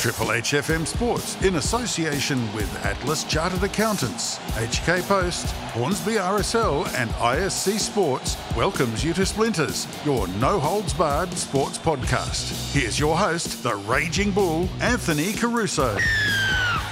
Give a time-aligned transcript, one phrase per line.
[0.00, 7.78] Triple HFM Sports in association with Atlas Chartered Accountants, HK Post, Hornsby RSL, and ISC
[7.78, 12.72] Sports welcomes you to Splinters, your no holds barred sports podcast.
[12.72, 15.98] Here's your host, the Raging Bull, Anthony Caruso.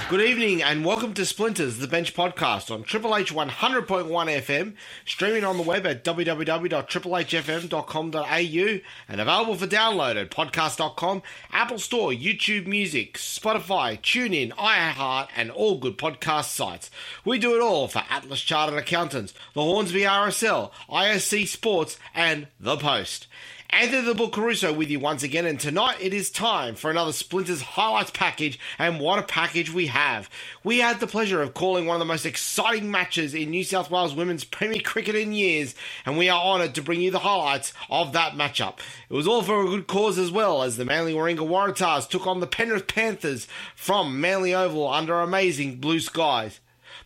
[0.09, 4.73] Good evening and welcome to Splinters, the Bench Podcast on Triple H 100.1 FM,
[5.05, 12.65] streaming on the web at www.triplehfm.com.au and available for download at podcast.com, Apple Store, YouTube
[12.65, 16.89] Music, Spotify, TuneIn, iHeart, and all good podcast sites.
[17.23, 22.77] We do it all for Atlas Chartered Accountants, the Hornsby RSL, ISC Sports, and The
[22.77, 23.27] Post.
[23.71, 27.11] Anthony the Bull Caruso with you once again, and tonight it is time for another
[27.11, 30.27] Splinters highlights package, and what a package we have.
[30.63, 33.91] We had the pleasure of calling one of the most exciting matches in New South
[33.91, 37.71] Wales women's Premier Cricket in years, and we are honoured to bring you the highlights
[37.91, 38.79] of that matchup.
[39.07, 42.25] It was all for a good cause as well, as the Manly Warringah Waratahs took
[42.25, 46.59] on the Penrith Panthers from Manly Oval under amazing blue skies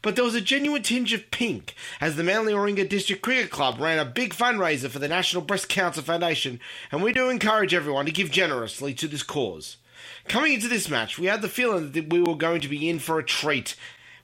[0.04, 3.80] but there was a genuine tinge of pink as the Manly Warringah District Cricket Club
[3.80, 6.60] ran a big fundraiser for the National Breast Cancer Foundation,
[6.92, 9.78] and we do encourage everyone to give generously to this cause.
[10.28, 13.00] Coming into this match, we had the feeling that we were going to be in
[13.00, 13.76] for a treat.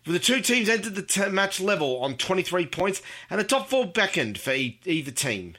[0.03, 3.85] The two teams entered the t- match level on 23 points, and the top four
[3.85, 5.55] beckoned for e- either team.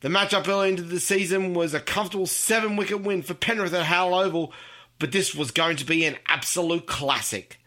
[0.00, 3.86] The matchup early into the season was a comfortable seven wicket win for Penrith at
[3.86, 4.52] Howell Oval,
[4.98, 7.58] but this was going to be an absolute classic.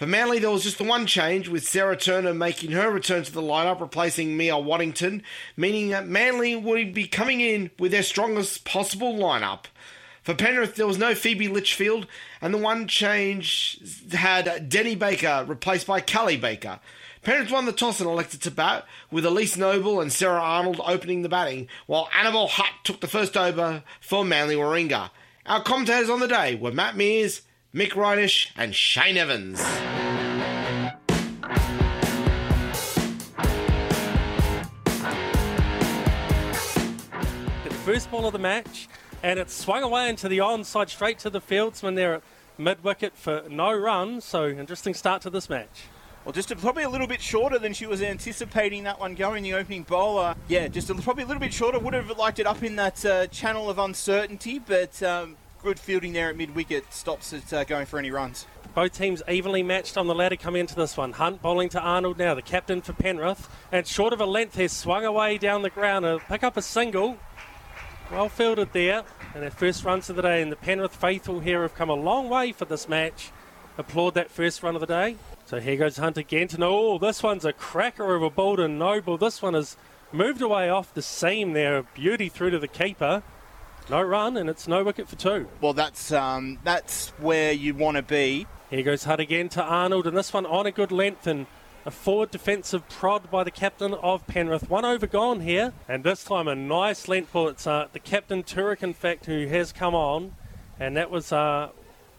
[0.00, 3.30] For Manly, there was just the one change, with Sarah Turner making her return to
[3.30, 5.22] the lineup, replacing Mia Waddington,
[5.58, 9.66] meaning that Manly would be coming in with their strongest possible lineup.
[10.22, 12.06] For Penrith, there was no Phoebe Litchfield,
[12.40, 13.78] and the one change
[14.12, 16.80] had Denny Baker replaced by Callie Baker.
[17.20, 21.20] Penrith won the toss and elected to bat, with Elise Noble and Sarah Arnold opening
[21.20, 25.10] the batting, while Annabelle Hutt took the first over for Manly Warringah.
[25.44, 29.62] Our commentators on the day were Matt Mears, Mick Reinish, and Shane Evans.
[37.62, 38.88] The first ball of the match,
[39.22, 42.22] and it swung away into the onside straight to the fieldsman there at
[42.58, 44.20] mid wicket for no run.
[44.20, 45.84] So, interesting start to this match.
[46.24, 49.44] Well, just a, probably a little bit shorter than she was anticipating that one going.
[49.44, 51.78] The opening bowler, yeah, just a, probably a little bit shorter.
[51.78, 56.12] Would have liked it up in that uh, channel of uncertainty, but um, good fielding
[56.12, 58.46] there at mid wicket stops it uh, going for any runs.
[58.74, 61.12] Both teams evenly matched on the ladder coming into this one.
[61.12, 63.48] Hutt bowling to Arnold now, the captain for Penrith.
[63.72, 66.62] And short of a length, has swung away down the ground to pick up a
[66.62, 67.18] single.
[68.12, 69.02] Well fielded there.
[69.34, 70.40] And their first runs of the day.
[70.40, 73.32] And the Penrith faithful here have come a long way for this match.
[73.76, 75.16] Applaud that first run of the day.
[75.46, 78.56] So here goes Hutt again to know, oh, this one's a cracker of a ball
[78.56, 79.18] to Noble.
[79.18, 79.76] This one has
[80.12, 81.82] moved away off the seam there.
[81.82, 83.24] Beauty through to the keeper.
[83.90, 85.48] No run, and it's no wicket for two.
[85.60, 88.46] Well, that's um, that's where you want to be.
[88.70, 91.46] Here goes Hutt again to Arnold, and this one on a good length and
[91.84, 94.70] a forward defensive prod by the captain of Penrith.
[94.70, 97.48] One over gone here, and this time a nice length ball.
[97.48, 100.36] It's uh, the captain Turek, in fact, who has come on,
[100.78, 101.70] and that was uh,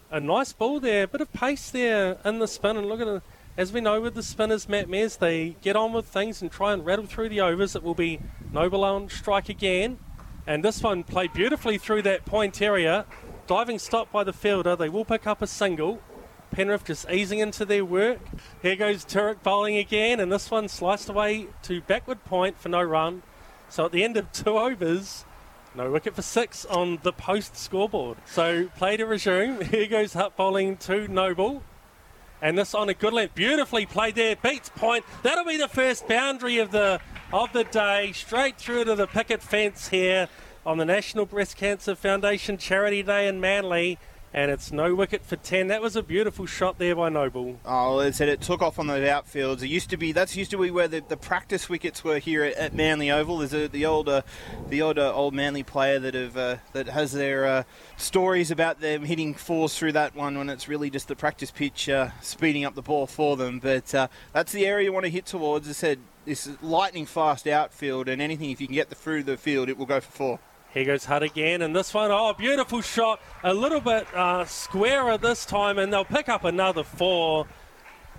[0.09, 1.03] a nice ball there.
[1.03, 3.23] A bit of pace there in the spin, and look at it.
[3.55, 6.73] As we know with the spinners, Matt Mears, they get on with things and try
[6.73, 7.77] and rattle through the overs.
[7.77, 8.19] It will be
[8.51, 9.99] Noble on strike again.
[10.47, 13.05] And this one played beautifully through that point area.
[13.47, 14.75] Diving stop by the fielder.
[14.75, 16.01] They will pick up a single.
[16.51, 18.19] Penrith just easing into their work.
[18.61, 22.81] Here goes Turek bowling again, and this one sliced away to backward point for no
[22.81, 23.23] run.
[23.69, 25.23] So at the end of two overs,
[25.73, 28.17] no wicket for six on the post scoreboard.
[28.25, 29.61] So play to resume.
[29.61, 31.63] Here goes Hutt bowling to Noble.
[32.41, 35.05] And this on a good length, beautifully played there, beats point.
[35.23, 36.99] That'll be the first boundary of the
[37.33, 40.27] of the day, straight through to the picket fence here
[40.65, 43.97] on the National Breast Cancer Foundation Charity Day in Manly.
[44.33, 45.67] And it's no wicket for 10.
[45.67, 47.59] That was a beautiful shot there by Noble.
[47.65, 49.61] Oh, as I said, it took off on those outfields.
[49.61, 52.45] It used to be that's used to be where the, the practice wickets were here
[52.45, 53.39] at, at Manly Oval.
[53.39, 54.23] There's the older
[54.69, 57.63] the older old Manly player that have uh, that has their uh,
[57.97, 61.89] stories about them hitting fours through that one when it's really just the practice pitch
[61.89, 63.59] uh, speeding up the ball for them.
[63.59, 65.67] But uh, that's the area you want to hit towards.
[65.67, 69.37] I said, this lightning fast outfield, and anything if you can get the through the
[69.37, 70.39] field, it will go for four.
[70.73, 73.19] Here goes Hutt again, and this one, oh, beautiful shot.
[73.43, 77.45] A little bit uh, squarer this time, and they'll pick up another four.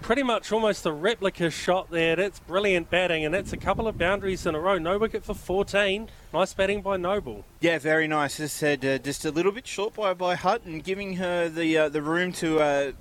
[0.02, 2.14] Pretty much almost a replica shot there.
[2.14, 4.76] That's brilliant batting, and that's a couple of boundaries in a row.
[4.76, 6.10] No wicket for 14.
[6.34, 7.46] Nice batting by Noble.
[7.60, 8.38] Yeah, very nice.
[8.38, 11.78] As said, uh, just a little bit short by by Hutt, and giving her the
[11.78, 12.92] uh, the room to uh,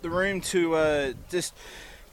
[0.00, 1.52] the room to uh, just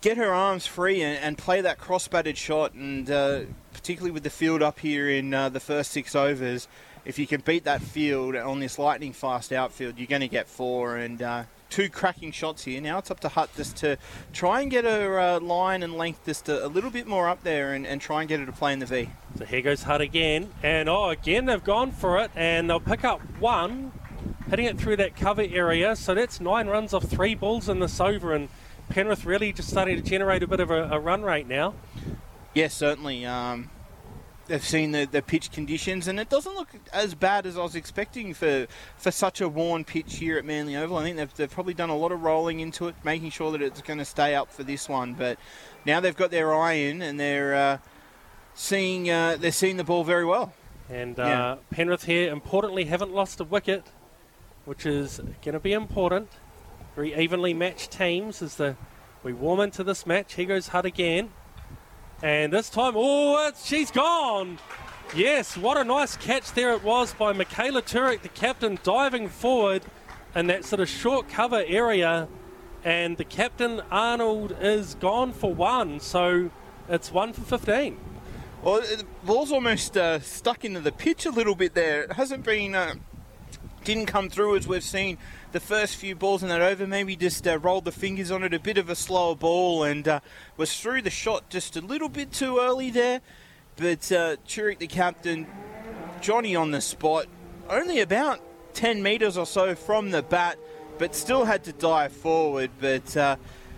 [0.01, 3.41] get her arms free and, and play that cross batted shot, and uh,
[3.83, 6.69] particularly with the field up here in uh, the first six overs,
[7.03, 10.47] if you can beat that field on this lightning fast outfield, you're going to get
[10.47, 10.95] four.
[10.95, 12.79] And uh, two cracking shots here.
[12.79, 13.97] Now it's up to Hutt just to
[14.31, 17.43] try and get a uh, line and length just a, a, little bit more up
[17.43, 19.09] there and, and try and get her to play in the V.
[19.37, 20.49] So here goes Hutt again.
[20.63, 23.91] And oh, again, they've gone for it and they'll pick up one,
[24.49, 25.97] hitting it through that cover area.
[25.97, 28.33] So that's nine runs off three balls in this over.
[28.33, 28.47] And
[28.87, 31.73] Penrith really just starting to generate a bit of a, a run rate now.
[32.53, 33.25] Yes, certainly.
[33.25, 33.69] Um,
[34.47, 37.75] they've seen the, the pitch conditions, and it doesn't look as bad as I was
[37.75, 38.67] expecting for,
[38.97, 40.97] for such a worn pitch here at Manly Oval.
[40.97, 43.61] I think they've, they've probably done a lot of rolling into it, making sure that
[43.61, 45.13] it's going to stay up for this one.
[45.13, 45.39] But
[45.85, 47.77] now they've got their eye in, and they're uh,
[48.53, 50.53] seeing uh, they're seeing the ball very well.
[50.89, 51.55] And uh, yeah.
[51.71, 53.87] Penrith here, importantly, haven't lost a wicket,
[54.65, 56.29] which is going to be important.
[56.95, 58.75] Very evenly matched teams as the
[59.23, 60.33] we warm into this match.
[60.33, 61.31] Here goes Hutt again.
[62.23, 64.57] And this time, oh, she's gone.
[65.13, 69.83] Yes, what a nice catch there it was by Michaela Turek, the captain, diving forward
[70.33, 72.29] in that sort of short cover area.
[72.85, 75.99] And the captain, Arnold, is gone for one.
[75.99, 76.49] So
[76.87, 77.99] it's one for 15.
[78.63, 82.03] Well, the ball's almost uh, stuck into the pitch a little bit there.
[82.03, 82.95] It hasn't been, uh,
[83.83, 85.17] didn't come through as we've seen
[85.51, 88.53] the first few balls in that over, maybe just uh, rolled the fingers on it,
[88.53, 90.19] a bit of a slower ball, and uh,
[90.57, 93.21] was through the shot just a little bit too early there.
[93.75, 95.47] But uh, Turek, the captain,
[96.21, 97.27] Johnny on the spot,
[97.69, 98.39] only about
[98.73, 100.57] 10 metres or so from the bat,
[100.97, 102.71] but still had to dive forward.
[102.79, 103.35] But uh,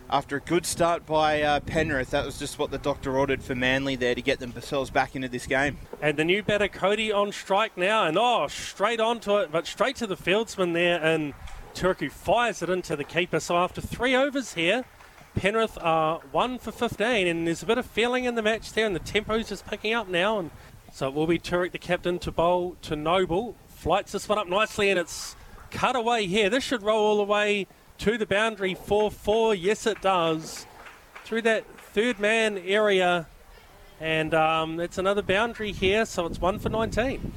[0.09, 3.55] after a good start by uh, Penrith, that was just what the doctor ordered for
[3.55, 5.77] Manly there to get themselves back into this game.
[6.01, 9.95] And the new batter Cody on strike now, and oh, straight onto it, but straight
[9.97, 11.33] to the fieldsman there, and
[11.73, 13.39] Turek fires it into the keeper.
[13.39, 14.85] So after three overs here,
[15.35, 18.85] Penrith are one for 15, and there's a bit of feeling in the match there,
[18.85, 20.39] and the tempo's just picking up now.
[20.39, 20.51] And
[20.93, 23.55] so it will be Turek, the captain, to bowl to Noble.
[23.67, 25.35] Flights this one up nicely, and it's
[25.71, 26.49] cut away here.
[26.49, 27.67] This should roll all the way
[27.99, 29.55] to the boundary 4 4.
[29.55, 30.65] Yes, it does.
[31.23, 33.27] Through that third man area,
[33.99, 37.33] and um, it's another boundary here, so it's one for 19.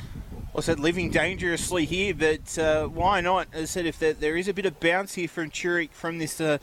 [0.57, 3.47] I said living dangerously here, but uh, why not?
[3.53, 6.19] As I said, if there, there is a bit of bounce here from Turek from
[6.19, 6.59] this uh,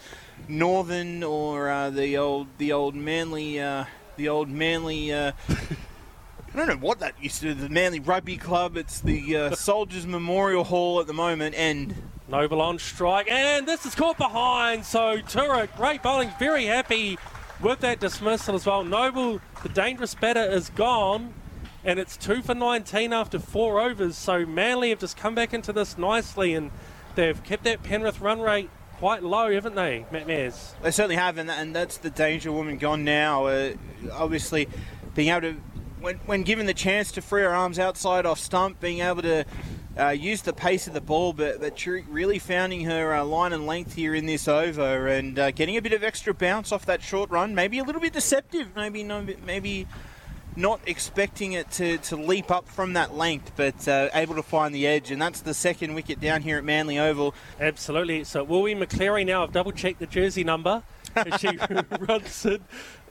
[0.49, 3.85] northern or uh, the old the old Manly uh,
[4.17, 5.13] the old Manly.
[5.13, 7.53] Uh, I don't know what that used to be.
[7.53, 8.75] The Manly Rugby Club.
[8.75, 11.95] It's the uh, Soldiers Memorial Hall at the moment, and
[12.27, 14.85] Noble on strike, and this is caught behind.
[14.85, 17.17] So Turek, great bowling, very happy
[17.61, 18.83] with that dismissal as well.
[18.83, 21.33] Noble, the dangerous batter, is gone
[21.85, 24.17] and it's two for 19 after four overs.
[24.17, 26.71] So Manly have just come back into this nicely, and
[27.13, 30.73] they've kept that Penrith run rate quite low, haven't they, Matt Mears?
[30.81, 33.45] They certainly have, and, that's the danger woman gone now.
[33.45, 33.73] Uh,
[34.11, 34.67] obviously,
[35.13, 35.55] being able to,
[35.99, 39.45] when, when given the chance to free her arms outside off stump, being able to
[39.97, 43.65] uh, use the pace of the ball, but, but really finding her uh, line and
[43.65, 47.01] length here in this over and uh, getting a bit of extra bounce off that
[47.01, 47.55] short run.
[47.55, 48.75] Maybe a little bit deceptive.
[48.75, 49.87] Maybe no, maybe
[50.57, 54.73] not expecting it to, to leap up from that length, but uh, able to find
[54.73, 57.35] the edge, and that's the second wicket down here at Manly Oval.
[57.59, 58.23] Absolutely.
[58.23, 60.83] So Willie McCleary now, I've double checked the jersey number
[61.37, 61.57] she
[61.99, 62.61] runs it.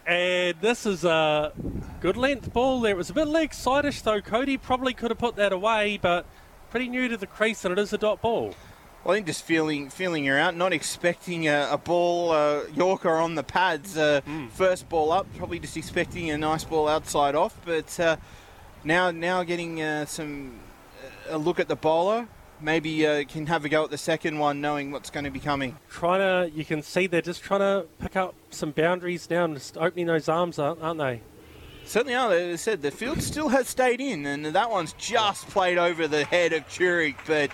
[0.06, 1.52] And this is a
[2.00, 2.92] good length ball there.
[2.92, 4.20] It was a bit leg sideish though.
[4.20, 6.26] Cody probably could have put that away, but
[6.70, 8.54] pretty new to the crease, and it is a dot ball.
[9.02, 13.16] Well, I think just feeling feeling her out, not expecting a, a ball uh, Yorker
[13.16, 13.96] on the pads.
[13.96, 14.50] Uh, mm.
[14.50, 18.16] First ball up, probably just expecting a nice ball outside off, but uh,
[18.82, 20.58] now now getting uh, some
[21.28, 22.28] a look at the bowler.
[22.60, 25.40] Maybe uh, can have a go at the second one, knowing what's going to be
[25.40, 25.76] coming.
[25.90, 26.20] Trying
[26.50, 29.76] to, you can see they're just trying to pick up some boundaries now and just
[29.76, 31.20] opening those arms, aren't they?
[31.84, 32.32] Certainly are.
[32.32, 36.08] As I said, the field still has stayed in, and that one's just played over
[36.08, 37.50] the head of Turek, but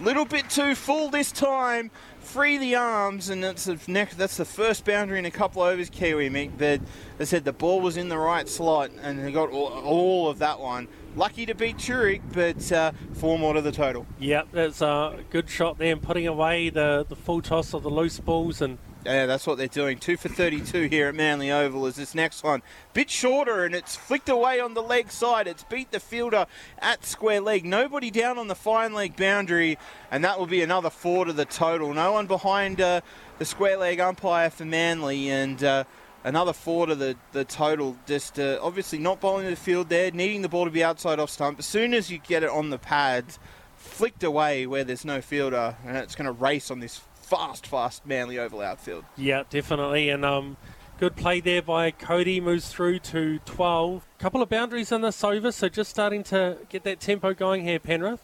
[0.00, 1.90] Little bit too full this time.
[2.20, 4.14] Free the arms, and that's the next.
[4.16, 6.52] That's the first boundary in a couple overs, Kiwi Mick.
[6.56, 6.80] But
[7.16, 10.38] they said the ball was in the right slot, and they got all, all of
[10.38, 10.88] that one.
[11.18, 14.06] Lucky to beat Turek, but uh, four more to the total.
[14.20, 17.88] Yep, that's a good shot there, and putting away the the full toss of the
[17.88, 19.98] loose balls and yeah, that's what they're doing.
[19.98, 22.62] Two for 32 here at Manly Oval is this next one.
[22.92, 25.48] Bit shorter and it's flicked away on the leg side.
[25.48, 26.46] It's beat the fielder
[26.78, 27.64] at square leg.
[27.64, 29.76] Nobody down on the fine leg boundary,
[30.12, 31.94] and that will be another four to the total.
[31.94, 33.00] No one behind uh,
[33.38, 35.82] the square leg umpire for Manly, and uh,
[36.24, 37.96] another four to the, the total.
[38.06, 41.30] Just uh, obviously not bowling the field there, needing the ball to be outside off
[41.30, 41.58] stump.
[41.58, 43.38] As soon as you get it on the pads,
[43.76, 48.06] flicked away where there's no fielder, and it's going to race on this fast, fast
[48.06, 49.04] Manly Oval outfield.
[49.16, 50.08] Yeah, definitely.
[50.08, 50.56] And um,
[50.98, 54.04] Good play there by Cody, moves through to 12.
[54.18, 57.78] Couple of boundaries in this over, so just starting to get that tempo going here,
[57.78, 58.20] Penrith.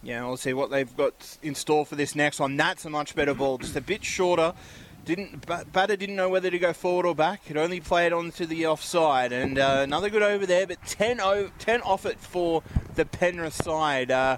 [0.00, 2.56] Yeah, we'll see what they've got in store for this next one.
[2.56, 4.54] That's a much better ball, just a bit shorter.
[5.04, 7.50] Didn't batter didn't know whether to go forward or back.
[7.50, 10.66] It only played it onto the offside, and uh, another good over there.
[10.66, 12.62] But 10, o- 10 off it for
[12.94, 14.10] the Penrith side.
[14.10, 14.36] Uh,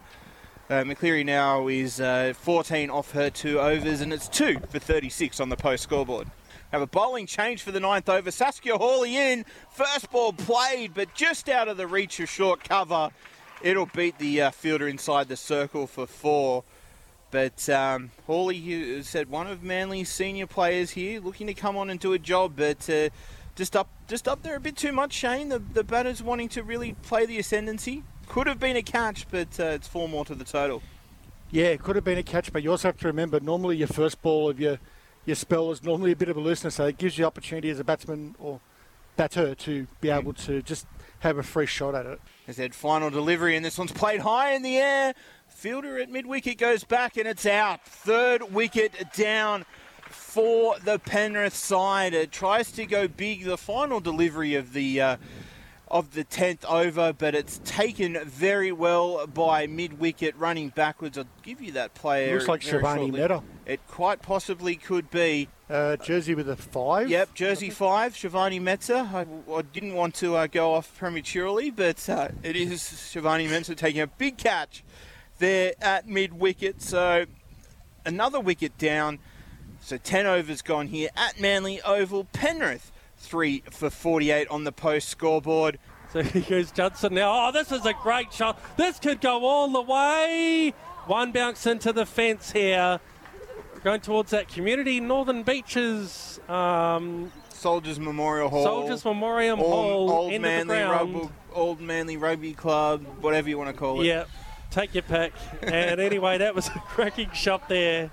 [0.70, 5.40] uh, McCleary now is uh, 14 off her two overs, and it's two for 36
[5.40, 6.28] on the post scoreboard.
[6.70, 8.30] Have a bowling change for the ninth over.
[8.30, 9.44] Saskia Hawley in.
[9.70, 13.10] First ball played, but just out of the reach of short cover.
[13.60, 16.64] It'll beat the uh, fielder inside the circle for four.
[17.32, 21.98] But um, Hawley said one of Manly's senior players here, looking to come on and
[21.98, 23.08] do a job, but uh,
[23.56, 25.14] just up just up there a bit too much.
[25.14, 28.04] Shane, the the batter's wanting to really play the ascendancy.
[28.28, 30.82] Could have been a catch, but uh, it's four more to the total.
[31.50, 33.88] Yeah, it could have been a catch, but you also have to remember normally your
[33.88, 34.78] first ball of your
[35.24, 37.80] your spell is normally a bit of a looseness, so it gives you opportunity as
[37.80, 38.60] a batsman or
[39.16, 40.18] batter to be mm.
[40.18, 40.86] able to just
[41.20, 42.20] have a free shot at it.
[42.46, 45.14] As that final delivery, and this one's played high in the air.
[45.62, 47.84] Fielder at mid wicket goes back and it's out.
[47.84, 49.64] Third wicket down
[50.10, 52.14] for the Penrith side.
[52.14, 53.44] It tries to go big.
[53.44, 55.00] The final delivery of the.
[55.00, 55.16] Uh,
[55.86, 61.18] of the 10th over, but it's taken very well by mid wicket running backwards.
[61.18, 62.32] I'll give you that player.
[62.32, 63.42] Looks like Shivani Mehta.
[63.66, 65.48] It quite possibly could be.
[65.68, 67.10] Uh, jersey with a five.
[67.10, 69.10] Yep, jersey five, Shivani Mehta.
[69.12, 73.74] I, I didn't want to uh, go off prematurely, but uh, it is Shivani Mehta
[73.74, 74.82] taking a big catch
[75.42, 76.80] there at mid wicket.
[76.80, 77.26] So
[78.06, 79.18] another wicket down.
[79.80, 82.24] So 10 overs gone here at Manly Oval.
[82.32, 85.78] Penrith three for 48 on the post scoreboard.
[86.12, 87.48] So here's Judson now.
[87.48, 88.58] Oh, this is a great shot.
[88.76, 90.72] This could go all the way.
[91.06, 93.00] One bounce into the fence here.
[93.82, 96.38] Going towards that community, Northern Beaches.
[96.48, 98.62] Um, Soldiers Memorial Hall.
[98.62, 100.10] Soldiers Memorial old, Hall.
[100.10, 104.06] Old Manly, rugby, old Manly Rugby Club, whatever you want to call it.
[104.06, 104.28] Yep.
[104.72, 105.32] Take your pick.
[105.62, 108.10] and anyway, that was a cracking shot there.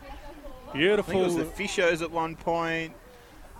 [0.73, 1.11] Beautiful.
[1.11, 2.93] I think it was the Fishers at one point.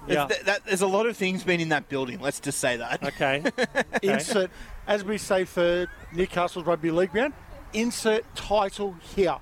[0.07, 0.27] Yeah.
[0.27, 2.19] Th- that, there's a lot of things been in that building.
[2.19, 3.03] Let's just say that.
[3.03, 3.43] Okay.
[3.59, 3.83] okay.
[4.03, 4.51] Insert,
[4.85, 7.33] as we say for Newcastle's rugby league ground,
[7.73, 9.37] insert title here.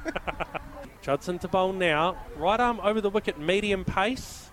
[1.02, 2.16] Judson to bowl now.
[2.36, 4.47] Right arm over the wicket, medium pace.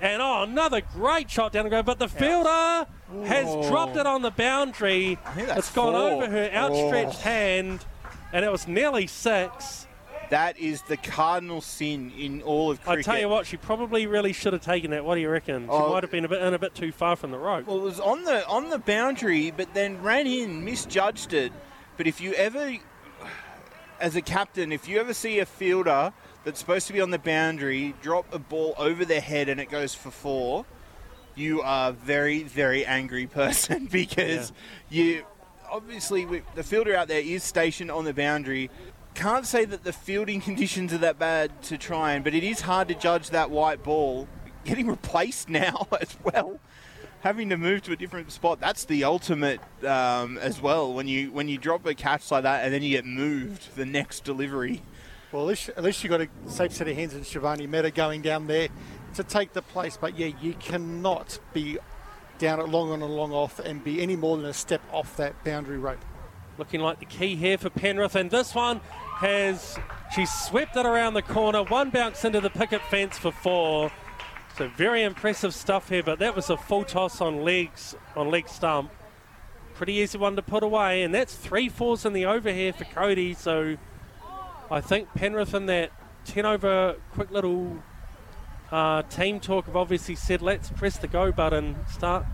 [0.00, 2.86] And oh, another great shot down the ground, but the fielder
[3.24, 5.18] has dropped it on the boundary.
[5.36, 6.02] It's gone four.
[6.02, 7.28] over her outstretched oh.
[7.28, 7.84] hand,
[8.32, 9.86] and it was nearly six.
[10.30, 13.08] That is the cardinal sin in all of cricket.
[13.08, 15.04] I tell you what, she probably really should have taken that.
[15.04, 15.64] What do you reckon?
[15.64, 17.66] She oh, might have been a bit in a bit too far from the rope.
[17.66, 21.52] Well, it was on the on the boundary, but then ran in, misjudged it.
[21.96, 22.76] But if you ever,
[24.00, 26.12] as a captain, if you ever see a fielder
[26.48, 29.68] that's supposed to be on the boundary drop a ball over their head and it
[29.68, 30.64] goes for four,
[31.34, 34.52] you are a very very angry person because
[34.88, 35.04] yeah.
[35.04, 35.24] you
[35.70, 38.70] obviously the fielder out there is stationed on the boundary
[39.18, 42.62] can't say that the fielding conditions are that bad to try and, but it is
[42.62, 44.28] hard to judge that white ball.
[44.64, 46.60] Getting replaced now as well,
[47.20, 48.60] having to move to a different spot.
[48.60, 50.92] That's the ultimate um, as well.
[50.92, 53.86] When you when you drop a catch like that and then you get moved the
[53.86, 54.82] next delivery.
[55.30, 57.90] Well, at least, at least you got a safe set of hands in Shivani Mehta
[57.90, 58.68] going down there
[59.14, 59.98] to take the place.
[60.00, 61.78] But yeah, you cannot be
[62.38, 65.16] down at long on and long off and be any more than a step off
[65.18, 66.02] that boundary rope.
[66.56, 68.80] Looking like the key here for Penrith, and this one
[69.16, 69.78] has
[70.14, 71.62] she swept it around the corner.
[71.62, 73.92] One bounce into the picket fence for four.
[74.56, 78.48] So very impressive stuff here, but that was a full toss on legs on leg
[78.48, 78.90] stump.
[79.74, 82.84] Pretty easy one to put away, and that's three fours in the over here for
[82.84, 83.34] Cody.
[83.34, 83.76] So
[84.70, 85.92] I think Penrith in that
[86.26, 87.82] 10 over quick little
[88.70, 92.26] uh, team talk have obviously said let's press the go button, start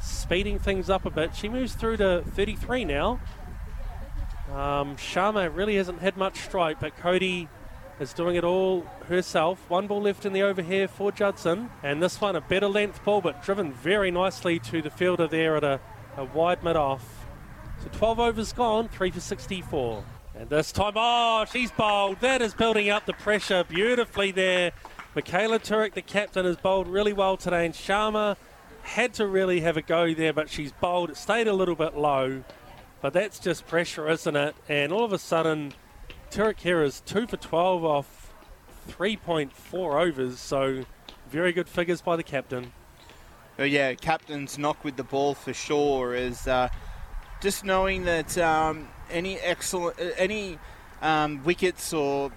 [0.00, 1.34] speeding things up a bit.
[1.36, 3.20] She moves through to 33 now.
[4.50, 7.48] Um, Sharma really hasn't had much strike, but Cody
[8.00, 9.68] is doing it all herself.
[9.68, 13.04] One ball left in the over here for Judson, and this one a better length
[13.04, 15.80] ball, but driven very nicely to the fielder there at a,
[16.16, 17.26] a wide mid off.
[17.82, 20.04] So 12 overs gone, 3 for 64.
[20.36, 22.20] And this time, oh, she's bowled.
[22.20, 24.72] That is building up the pressure beautifully there.
[25.14, 28.36] Michaela Turek, the captain, has bowled really well today, and Sharma
[28.82, 31.10] had to really have a go there, but she's bowled.
[31.10, 32.42] It stayed a little bit low.
[33.00, 34.56] But that's just pressure, isn't it?
[34.68, 35.74] And all of a sudden,
[36.30, 38.32] Turek here is 2 for 12 off
[38.88, 40.84] 3.4 overs, so
[41.28, 42.72] very good figures by the captain.
[43.58, 46.70] Yeah, captain's knock with the ball for sure is uh,
[47.40, 50.58] just knowing that um, any excellent, uh, any
[51.02, 52.32] um, wickets or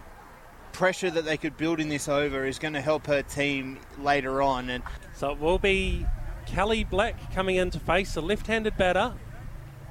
[0.74, 4.42] pressure that they could build in this over is going to help her team later
[4.42, 4.70] on.
[4.70, 4.84] And
[5.16, 6.06] So it will be
[6.46, 9.16] Kelly Black coming in to face a left-handed batter,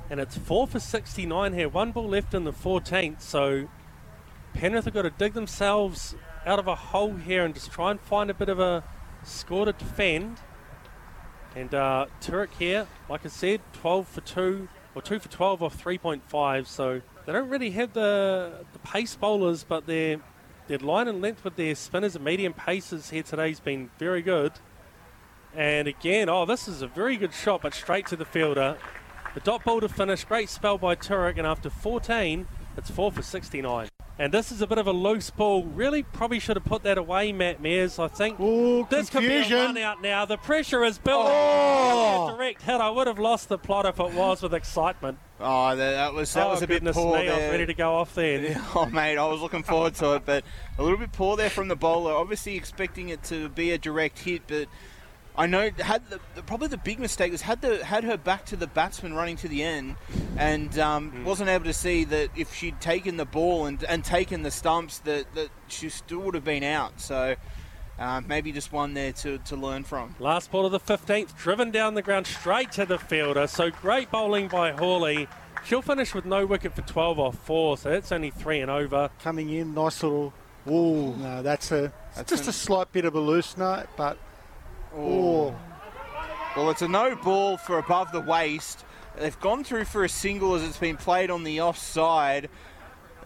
[0.08, 1.68] and it's four for 69 here.
[1.68, 3.68] One ball left in the 14th, so
[4.54, 6.14] Penrith have got to dig themselves
[6.46, 8.84] out of a hole here and just try and find a bit of a
[9.24, 10.38] score to defend.
[11.54, 15.84] And uh, Turek here, like I said, 12 for 2, or 2 for 12 off
[15.84, 16.66] 3.5.
[16.66, 20.20] So they don't really have the, the pace bowlers, but their,
[20.68, 24.22] their line and length with their spinners and medium paces here today has been very
[24.22, 24.52] good.
[25.54, 28.78] And again, oh, this is a very good shot, but straight to the fielder.
[29.34, 30.24] The dot ball to finish.
[30.24, 33.88] Great spell by Turek, and after 14, it's 4 for 69.
[34.18, 35.62] And this is a bit of a loose ball.
[35.64, 37.98] Really, probably should have put that away, Matt Mears.
[37.98, 40.24] I think Ooh, this could be a run out now.
[40.24, 41.32] The pressure is building.
[41.34, 42.34] Oh.
[42.34, 42.80] Direct hit.
[42.80, 45.18] I would have lost the plot if it was with excitement.
[45.38, 47.28] oh, that, that was that oh, was a bit poor me.
[47.28, 48.58] I was ready to go off then.
[48.74, 50.44] Oh mate, I was looking forward to it, but
[50.78, 52.14] a little bit poor there from the bowler.
[52.14, 54.68] Obviously expecting it to be a direct hit, but
[55.38, 58.46] I know had the, the- probably the big mistake was had the had her back
[58.46, 59.96] to the batsman running to the end,
[60.38, 61.24] and um, Hmm.
[61.24, 64.98] wasn't able to see that if she'd taken the ball and, and taken the stumps
[65.00, 67.00] that, that she still would have been out.
[67.00, 67.36] So
[67.98, 70.14] uh, maybe just one there to, to learn from.
[70.18, 73.46] Last ball of the 15th, driven down the ground straight to the fielder.
[73.46, 75.28] So great bowling by Hawley.
[75.64, 79.10] She'll finish with no wicket for 12 off 4, so that's only 3 and over.
[79.22, 80.32] Coming in, nice little.
[80.68, 84.18] Ooh, no, that's a That's just an- a slight bit of a loosener, but
[84.96, 85.54] oh,
[86.56, 88.84] Well, it's a no ball for above the waist.
[89.18, 92.48] They've gone through for a single as it's been played on the offside.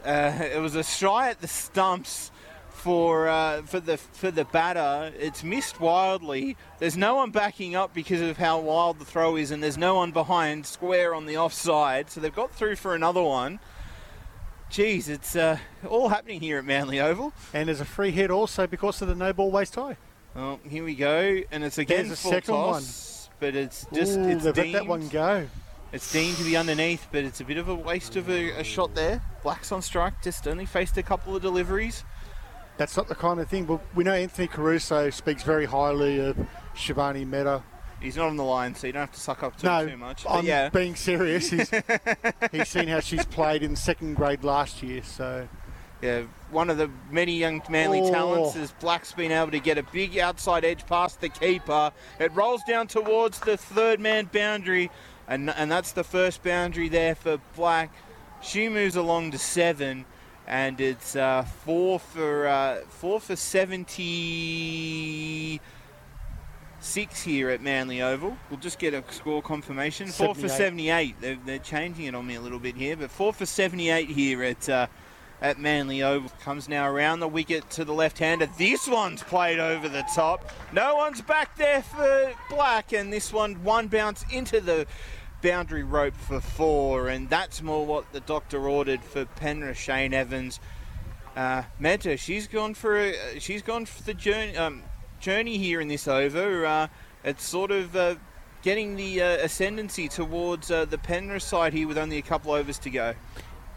[0.04, 2.30] Uh, it was a try at the stumps
[2.70, 5.12] for uh, for the for the batter.
[5.18, 6.56] It's missed wildly.
[6.78, 9.96] There's no one backing up because of how wild the throw is, and there's no
[9.96, 12.10] one behind square on the offside.
[12.10, 13.60] So they've got through for another one.
[14.70, 15.58] Geez, it's uh,
[15.88, 17.32] all happening here at Manly Oval.
[17.52, 19.96] and there's a free hit also because of the no ball waist tie.
[20.34, 24.16] Well, here we go, and it's again There's a full second toss, but it's just
[24.16, 25.48] Ooh, it's deemed, that one go.
[25.92, 28.64] It's deemed to be underneath, but it's a bit of a waste of a, a
[28.64, 29.22] shot there.
[29.42, 32.04] Black's on strike, just only faced a couple of deliveries.
[32.76, 33.64] That's not the kind of thing.
[33.64, 36.36] But we know Anthony Caruso speaks very highly of
[36.76, 37.64] Shivani Mehta.
[38.00, 39.90] He's not on the line, so you don't have to suck up to no, him
[39.90, 40.24] too much.
[40.24, 41.50] But I'm yeah, being serious.
[41.50, 41.70] He's,
[42.52, 45.46] he's seen how she's played in second grade last year, so
[46.00, 48.10] yeah, one of the many young Manly Oh.
[48.10, 51.92] talents is Black's been able to get a big outside edge past the keeper.
[52.18, 54.90] It rolls down towards the third man boundary,
[55.28, 57.92] and and that's the first boundary there for Black.
[58.42, 60.06] She moves along to seven,
[60.46, 63.36] and it's uh, four for uh, four for
[64.30, 65.60] seventy
[66.82, 68.36] six here at Manly Oval.
[68.48, 70.08] We'll just get a score confirmation.
[70.08, 71.14] Four for 78.
[71.14, 71.20] 78.
[71.20, 74.42] They're, they're changing it on me a little bit here, but four for 78 here
[74.42, 74.86] at uh,
[75.40, 76.30] at Manly Oval.
[76.42, 78.48] Comes now around the wicket to the left-hander.
[78.58, 80.50] This one's played over the top.
[80.72, 84.86] No one's back there for Black, and this one one bounce into the
[85.42, 89.78] boundary rope for four, and that's more what the doctor ordered for Penrith.
[89.78, 90.60] Shane Evans.
[91.36, 94.82] Uh, Mehta, she's gone for a, she's gone for the journey um,
[95.20, 96.66] journey here in this over.
[96.66, 96.88] Uh,
[97.24, 98.16] it's sort of uh,
[98.62, 102.78] getting the uh, ascendancy towards uh, the Penrith side here with only a couple overs
[102.80, 103.14] to go.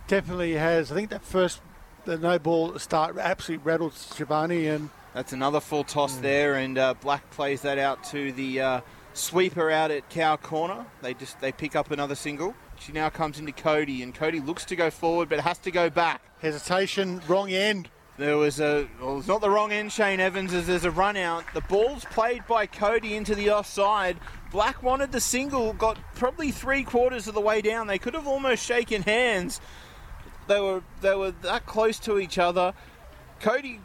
[0.08, 0.92] Definitely has.
[0.92, 1.62] I think that first
[2.06, 6.96] the no ball start absolutely rattled Shivani, and That's another full toss there, and uh,
[6.96, 8.82] Black plays that out to the uh,
[9.14, 10.86] sweeper out at Cow Corner.
[11.02, 12.56] They just they pick up another single.
[12.80, 15.90] She now comes into Cody, and Cody looks to go forward, but has to go
[15.90, 16.22] back.
[16.42, 17.90] hesitation, wrong end.
[18.18, 21.18] There was a, well, it's not the wrong end, Shane Evans, as there's a run
[21.18, 21.46] out.
[21.56, 24.18] The ball's played by Cody into the offside.
[24.52, 27.88] Black wanted the single, got probably three quarters of the way down.
[27.88, 29.60] They could have almost shaken hands.
[30.48, 32.74] They were they were that close to each other.
[33.40, 33.80] Cody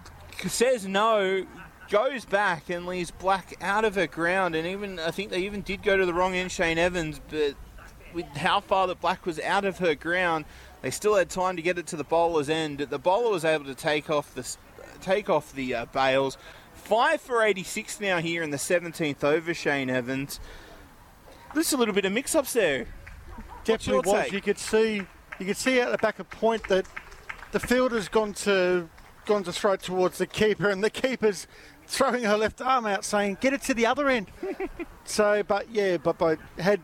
[0.46, 1.46] says no,
[1.90, 4.54] goes back and leaves Black out of her ground.
[4.54, 7.54] And even I think they even did go to the wrong end, Shane Evans, but
[8.12, 10.44] with how far that Black was out of her ground,
[10.82, 12.78] they still had time to get it to the bowler's end.
[12.78, 14.56] The bowler was able to take off the
[15.00, 16.36] take off the uh, bails.
[16.74, 20.40] Five for 86 now here in the 17th over, Shane Evans.
[21.54, 22.86] There's a little bit of mix-ups there.
[23.64, 24.24] Definitely was.
[24.24, 24.32] take?
[24.32, 25.02] You could see,
[25.38, 26.86] you can see out the back of point that
[27.52, 28.88] the fielder's gone to
[29.26, 31.46] gone to throw towards the keeper, and the keeper's
[31.86, 34.28] throwing her left arm out, saying, "Get it to the other end."
[35.04, 36.80] so, but yeah, but but had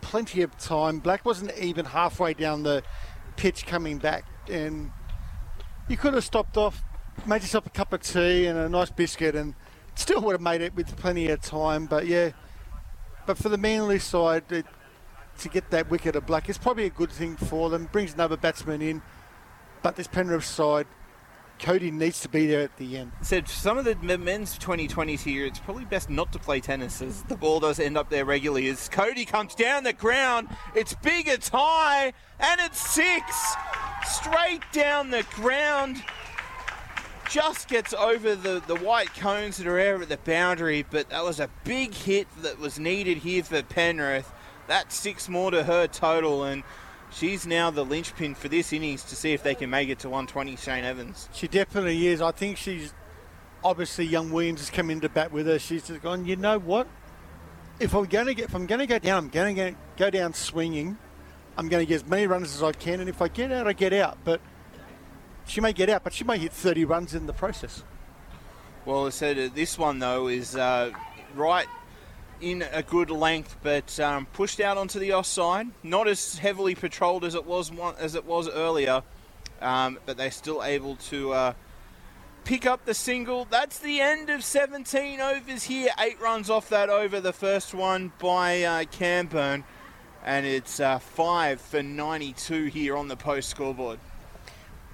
[0.00, 0.98] plenty of time.
[0.98, 2.82] Black wasn't even halfway down the
[3.36, 4.90] pitch coming back, and
[5.88, 6.82] you could have stopped off,
[7.26, 9.54] made yourself a cup of tea and a nice biscuit, and
[9.94, 11.86] still would have made it with plenty of time.
[11.86, 12.30] But yeah,
[13.26, 14.66] but for the Manly side, it,
[15.38, 17.88] to get that wicket of Black is probably a good thing for them.
[17.92, 19.02] Brings another batsman in,
[19.82, 20.86] but this Penrith side
[21.58, 23.12] Cody needs to be there at the end.
[23.22, 27.22] Said some of the men's 2020s here, it's probably best not to play tennis as
[27.22, 28.68] the ball does end up there regularly.
[28.68, 33.54] As Cody comes down the ground, it's big, it's high, and it's six.
[34.04, 36.02] Straight down the ground.
[37.30, 41.24] Just gets over the, the white cones that are there at the boundary, but that
[41.24, 44.30] was a big hit that was needed here for Penrith.
[44.66, 46.62] That's six more to her total, and
[47.10, 50.08] she's now the linchpin for this innings to see if they can make it to
[50.08, 50.56] 120.
[50.56, 51.28] Shane Evans.
[51.32, 52.22] She definitely is.
[52.22, 52.94] I think she's
[53.62, 55.58] obviously young Williams has come into bat with her.
[55.58, 56.24] She's just gone.
[56.24, 56.86] You know what?
[57.80, 60.10] If I'm going to get, if I'm going to go down, I'm going to go
[60.10, 60.96] down swinging.
[61.56, 63.66] I'm going to get as many runs as I can, and if I get out,
[63.66, 64.18] I get out.
[64.24, 64.40] But
[65.46, 67.84] she may get out, but she may hit 30 runs in the process.
[68.84, 70.90] Well, I said this one though is uh,
[71.34, 71.66] right
[72.40, 75.68] in a good length, but um, pushed out onto the offside.
[75.82, 79.02] Not as heavily patrolled as it was one, as it was earlier,
[79.60, 81.52] um, but they're still able to uh,
[82.44, 83.46] pick up the single.
[83.46, 85.90] That's the end of 17 overs here.
[85.98, 87.20] Eight runs off that over.
[87.20, 89.64] The first one by uh, Camburn,
[90.24, 93.98] and it's uh, five for 92 here on the post scoreboard.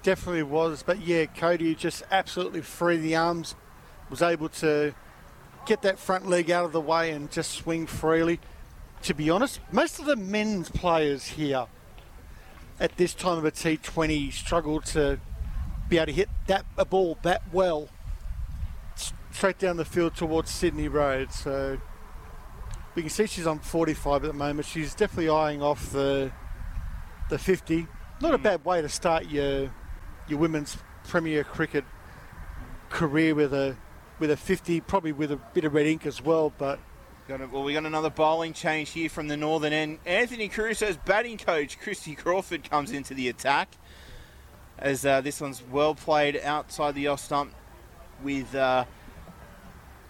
[0.02, 3.54] Definitely was, but yeah, Cody just absolutely free the arms,
[4.08, 4.94] was able to
[5.66, 8.40] get that front leg out of the way and just swing freely.
[9.02, 11.66] To be honest, most of the men's players here
[12.78, 15.20] at this time of a T20 struggle to
[15.88, 17.88] be able to hit that a ball that well
[19.30, 21.32] straight down the field towards Sydney Road.
[21.32, 21.78] So
[22.94, 24.66] we can see she's on 45 at the moment.
[24.66, 26.32] She's definitely eyeing off the
[27.28, 27.86] the 50.
[28.20, 28.42] Not a mm.
[28.42, 29.70] bad way to start your
[30.28, 31.84] your women's Premier Cricket
[32.88, 33.76] career with a
[34.20, 36.52] with a 50, probably with a bit of red ink as well.
[36.56, 36.78] But
[37.30, 40.00] Got a, well, we got another bowling change here from the northern end.
[40.04, 43.68] Anthony Caruso's batting coach, Christy Crawford, comes into the attack.
[44.76, 47.52] As uh, this one's well played outside the off stump
[48.24, 48.84] with uh,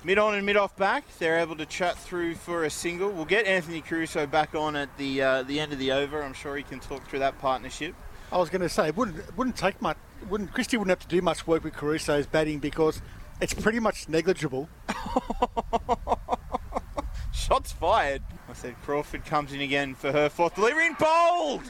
[0.02, 1.04] mid on and mid off back.
[1.18, 3.10] They're able to chat through for a single.
[3.10, 6.22] We'll get Anthony Caruso back on at the uh, the end of the over.
[6.22, 7.94] I'm sure he can talk through that partnership.
[8.32, 9.98] I was going to say, it wouldn't it wouldn't take much.
[10.30, 13.02] Wouldn't Christie wouldn't have to do much work with Caruso's batting because
[13.40, 14.68] it's pretty much negligible.
[17.32, 18.22] Shots fired.
[18.48, 21.62] I said Crawford comes in again for her fourth delivery and bowled.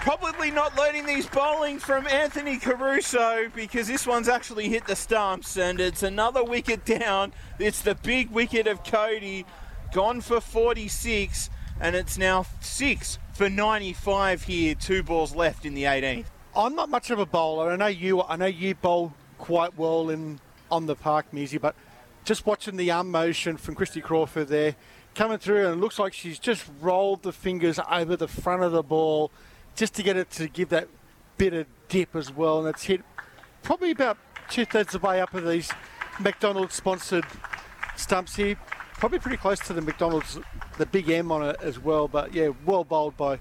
[0.00, 5.56] Probably not learning these bowling from Anthony Caruso because this one's actually hit the stumps
[5.56, 7.32] and it's another wicket down.
[7.58, 9.44] It's the big wicket of Cody,
[9.92, 11.50] gone for 46,
[11.80, 14.74] and it's now six for 95 here.
[14.74, 16.26] Two balls left in the 18th.
[16.54, 17.72] I'm not much of a bowler.
[17.72, 18.22] I know you.
[18.22, 21.74] I know you bowl quite well in on the park, Mizzy, but
[22.24, 24.76] just watching the arm motion from Christy Crawford there,
[25.14, 28.72] coming through, and it looks like she's just rolled the fingers over the front of
[28.72, 29.30] the ball,
[29.74, 30.88] just to get it to give that
[31.38, 33.02] bit of dip as well, and it's hit
[33.62, 35.70] probably about two thirds of the way up of these
[36.20, 37.24] McDonald's sponsored
[37.96, 38.56] stumps here.
[38.94, 40.38] Probably pretty close to the McDonald's,
[40.78, 42.08] the big M on it as well.
[42.08, 43.38] But yeah, well bowled by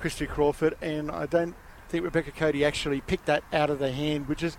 [0.00, 1.54] Christy Crawford, and I don't
[1.88, 4.56] think Rebecca Cody actually picked that out of the hand, which is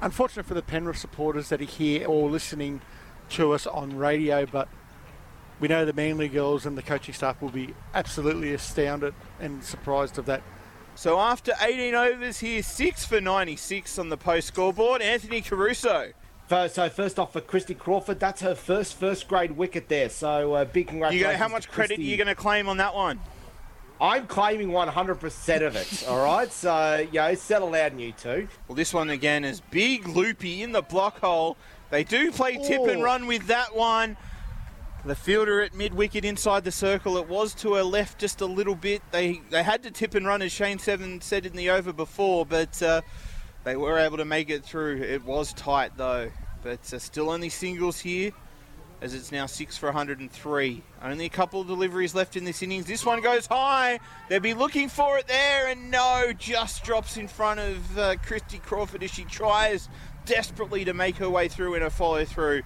[0.00, 2.80] unfortunate for the Penrith supporters that are here or listening
[3.30, 4.46] to us on radio.
[4.46, 4.68] But
[5.60, 10.18] we know the Manly girls and the coaching staff will be absolutely astounded and surprised
[10.18, 10.42] of that.
[10.94, 15.02] So after 18 overs here, six for 96 on the post scoreboard.
[15.02, 16.12] Anthony Caruso.
[16.48, 20.08] So, so first off for Christy Crawford, that's her first first grade wicket there.
[20.08, 21.32] So uh, big You congratulations.
[21.32, 23.20] go, how to much credit are you going to claim on that one?
[24.00, 26.06] I'm claiming 100% of it.
[26.08, 28.48] all right, so you know, settle down, you two.
[28.68, 31.56] Well, this one again is big loopy in the block hole.
[31.90, 33.04] They do play tip and Oh.
[33.04, 34.16] run with that one.
[35.04, 37.16] The fielder at mid wicket inside the circle.
[37.16, 39.02] It was to her left just a little bit.
[39.12, 42.44] They they had to tip and run, as Shane Evans said in the over before,
[42.44, 43.02] but uh,
[43.62, 44.96] they were able to make it through.
[44.96, 46.30] It was tight though,
[46.64, 48.32] but uh, still only singles here.
[49.02, 50.82] As it's now six for 103.
[51.02, 52.86] Only a couple of deliveries left in this innings.
[52.86, 54.00] This one goes high.
[54.28, 58.58] They'll be looking for it there, and no, just drops in front of uh, Christy
[58.58, 59.90] Crawford as she tries
[60.24, 62.62] desperately to make her way through in a follow through.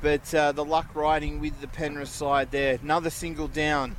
[0.00, 2.78] But uh, the luck riding with the Penrith side there.
[2.80, 3.96] Another single down.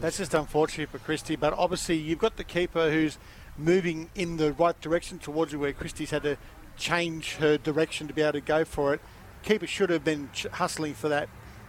[0.00, 3.18] That's just unfortunate for Christy, but obviously you've got the keeper who's
[3.56, 6.36] moving in the right direction towards you, where Christy's had to
[6.76, 9.00] change her direction to be able to go for it.
[9.44, 11.28] Keeper should have been ch- hustling for that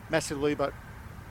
[0.10, 0.74] massively, but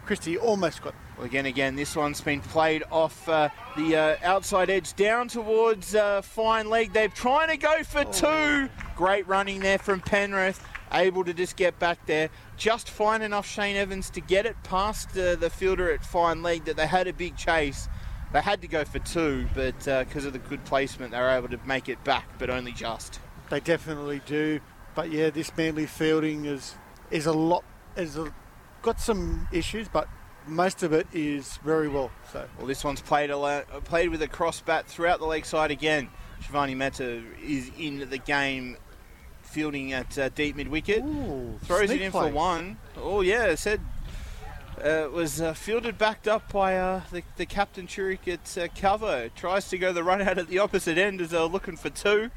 [0.04, 0.94] Christie almost got.
[1.16, 5.94] Well, again, again, this one's been played off uh, the uh, outside edge down towards
[5.94, 6.92] uh, fine leg.
[6.92, 8.68] They're trying to go for two.
[8.96, 10.62] Great running there from Penrith.
[10.92, 12.30] Able to just get back there.
[12.57, 16.64] Just fine enough, Shane Evans, to get it past uh, the fielder at fine leg
[16.66, 17.88] that they had a big chase.
[18.33, 21.48] They had to go for two, but because of the good placement, they were able
[21.48, 23.20] to make it back, but only just.
[23.48, 24.61] They definitely do.
[24.94, 26.74] But yeah, this Manly fielding is
[27.11, 27.64] is a lot
[27.96, 28.33] is a,
[28.83, 30.09] got some issues, but
[30.46, 32.11] most of it is very well.
[32.33, 35.70] So Well, this one's played a played with a cross bat throughout the leg side
[35.70, 36.09] again.
[36.42, 38.76] Shivani Mehta is in the game,
[39.42, 41.02] fielding at uh, deep mid wicket.
[41.02, 42.28] Ooh, Throws it in play.
[42.28, 42.76] for one.
[42.96, 43.80] Oh yeah, said
[44.85, 48.68] uh, it was uh, fielded backed up by uh, the, the captain Churik at uh,
[48.78, 49.30] cover.
[49.35, 52.30] Tries to go the run out at the opposite end as they're looking for two.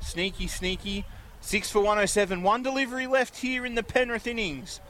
[0.00, 1.04] Sneaky, sneaky.
[1.40, 2.42] Six for 107.
[2.42, 4.80] One delivery left here in the Penrith innings.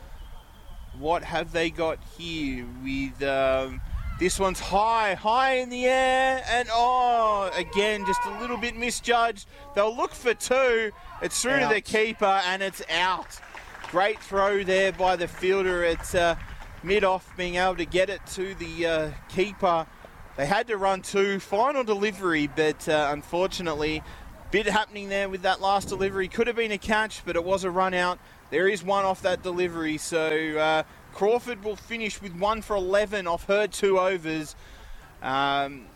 [0.99, 3.81] What have they got here with um,
[4.19, 9.47] this one's high, high in the air, and oh, again, just a little bit misjudged.
[9.77, 10.91] They'll look for two.
[11.23, 13.39] It's through to the keeper, and it's out.
[13.91, 15.85] Great throw there by the fielder.
[15.85, 16.35] It's uh,
[16.83, 19.87] mid off, being able to get it to the uh, keeper.
[20.37, 24.03] They had to run two, final delivery, but uh, unfortunately,
[24.51, 26.29] bit happening there with that last delivery.
[26.29, 28.19] Could have been a catch, but it was a run out.
[28.51, 30.83] There is one off that delivery, so uh,
[31.13, 34.57] Crawford will finish with one for 11 off her two overs.
[35.23, 35.87] Um,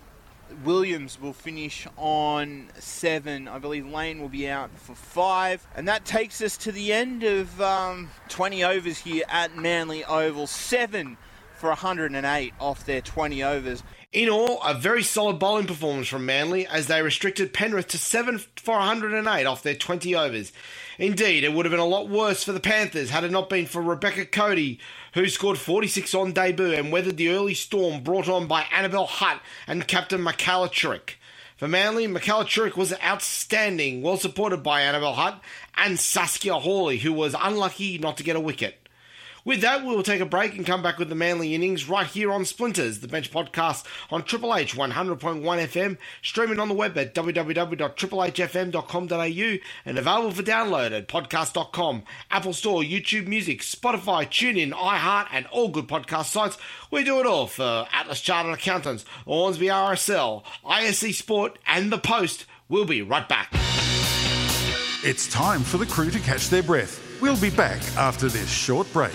[0.64, 3.48] Williams will finish on seven.
[3.48, 5.66] I believe Lane will be out for five.
[5.74, 10.46] And that takes us to the end of um, 20 overs here at Manly Oval.
[10.46, 11.16] Seven
[11.56, 13.82] for 108 off their 20 overs.
[14.12, 18.40] In all, a very solid bowling performance from Manly as they restricted Penrith to 7
[18.56, 20.52] for 108 off their 20 overs.
[20.98, 23.64] Indeed, it would have been a lot worse for the Panthers had it not been
[23.64, 24.78] for Rebecca Cody,
[25.14, 29.40] who scored 46 on debut and weathered the early storm brought on by Annabelle Hutt
[29.66, 31.14] and captain Michaela Churick.
[31.56, 35.40] For Manly, Michaela Churick was outstanding, well supported by Annabelle Hutt
[35.74, 38.81] and Saskia Hawley, who was unlucky not to get a wicket.
[39.44, 42.06] With that, we will take a break and come back with the Manly innings right
[42.06, 46.96] here on Splinters, the bench podcast on Triple H 100.1 FM, streaming on the web
[46.96, 55.26] at www.triplehfm.com.au and available for download at podcast.com, Apple Store, YouTube Music, Spotify, TuneIn, iHeart,
[55.32, 56.56] and all good podcast sites.
[56.92, 62.46] We do it all for Atlas Chartered Accountants, Hornsby RSL, ISC Sport, and The Post.
[62.68, 63.48] We'll be right back.
[65.04, 67.11] It's time for the crew to catch their breath.
[67.22, 69.12] We'll be back after this short break.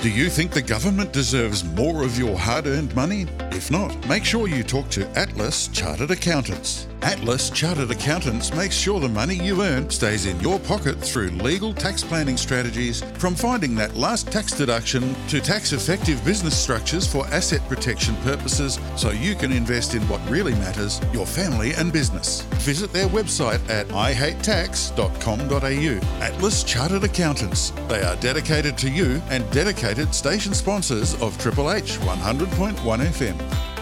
[0.00, 3.26] Do you think the government deserves more of your hard earned money?
[3.52, 6.88] If not, make sure you talk to Atlas Chartered Accountants.
[7.02, 11.72] Atlas Chartered Accountants makes sure the money you earn stays in your pocket through legal
[11.72, 17.26] tax planning strategies, from finding that last tax deduction to tax effective business structures for
[17.28, 22.42] asset protection purposes so you can invest in what really matters your family and business.
[22.64, 26.24] Visit their website at ihatetax.com.au.
[26.24, 27.70] Atlas Chartered Accountants.
[27.88, 33.75] They are dedicated to you and dedicated station sponsors of Triple H 100.1 FM.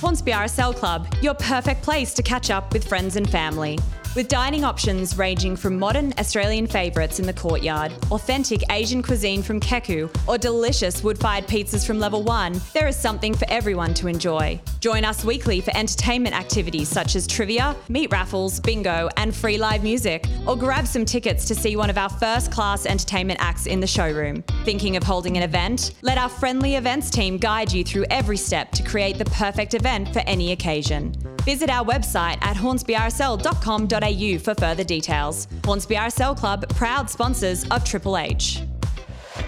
[0.00, 3.80] Hornsby RSL Club, your perfect place to catch up with friends and family.
[4.16, 9.60] With dining options ranging from modern Australian favourites in the courtyard, authentic Asian cuisine from
[9.60, 14.08] Keku, or delicious wood fired pizzas from Level 1, there is something for everyone to
[14.08, 14.58] enjoy.
[14.80, 19.82] Join us weekly for entertainment activities such as trivia, meat raffles, bingo, and free live
[19.82, 23.78] music, or grab some tickets to see one of our first class entertainment acts in
[23.78, 24.42] the showroom.
[24.64, 25.92] Thinking of holding an event?
[26.02, 30.12] Let our friendly events team guide you through every step to create the perfect event
[30.12, 31.14] for any occasion.
[31.44, 33.97] Visit our website at hornsbyrsl.com.au
[34.38, 35.48] for further details.
[35.64, 38.60] Hornsby RSL Club, proud sponsors of Triple H.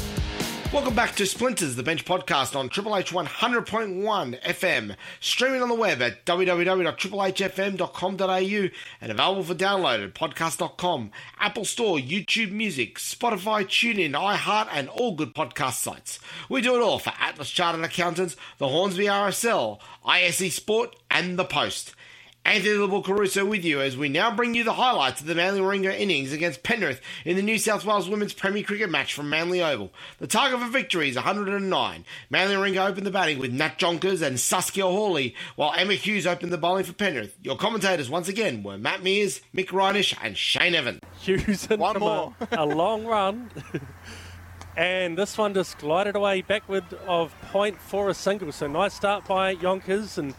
[0.71, 5.75] Welcome back to Splinters, the bench podcast on Triple H 100.1 FM, streaming on the
[5.75, 8.69] web at www.triplehfm.com.au
[9.01, 15.15] and available for download at podcast.com, Apple Store, YouTube Music, Spotify, TuneIn, iHeart, and all
[15.15, 16.19] good podcast sites.
[16.51, 21.45] We do it all for Atlas Chartered Accountants, the Hornsby RSL, ISC Sport, and The
[21.47, 21.95] Post.
[22.45, 25.61] Anthony Little Caruso with you as we now bring you the highlights of the Manly
[25.61, 29.63] Warringah innings against Penrith in the New South Wales Women's Premier Cricket match from Manly
[29.63, 29.93] Oval.
[30.19, 32.05] The target for victory is 109.
[32.31, 36.53] Manly Warringah opened the batting with Nat Jonkers and Saskia Hawley, while Emma Hughes opened
[36.53, 37.37] the bowling for Penrith.
[37.43, 40.99] Your commentators once again were Matt Mears, Mick Reinish, and Shane Evans.
[41.21, 42.35] Hughes in One more.
[42.51, 43.51] A, a long run.
[44.77, 48.51] and this one just glided away backward of point for a single.
[48.51, 50.35] So nice start by Yonkers and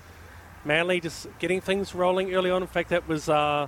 [0.66, 2.62] Manly just getting things rolling early on.
[2.62, 3.68] In fact, that was uh,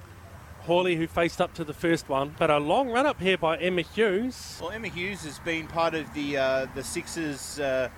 [0.61, 2.35] Hawley who faced up to the first one.
[2.37, 4.57] But a long run up here by Emma Hughes.
[4.61, 7.89] Well, Emma Hughes has been part of the uh, the Sixers uh,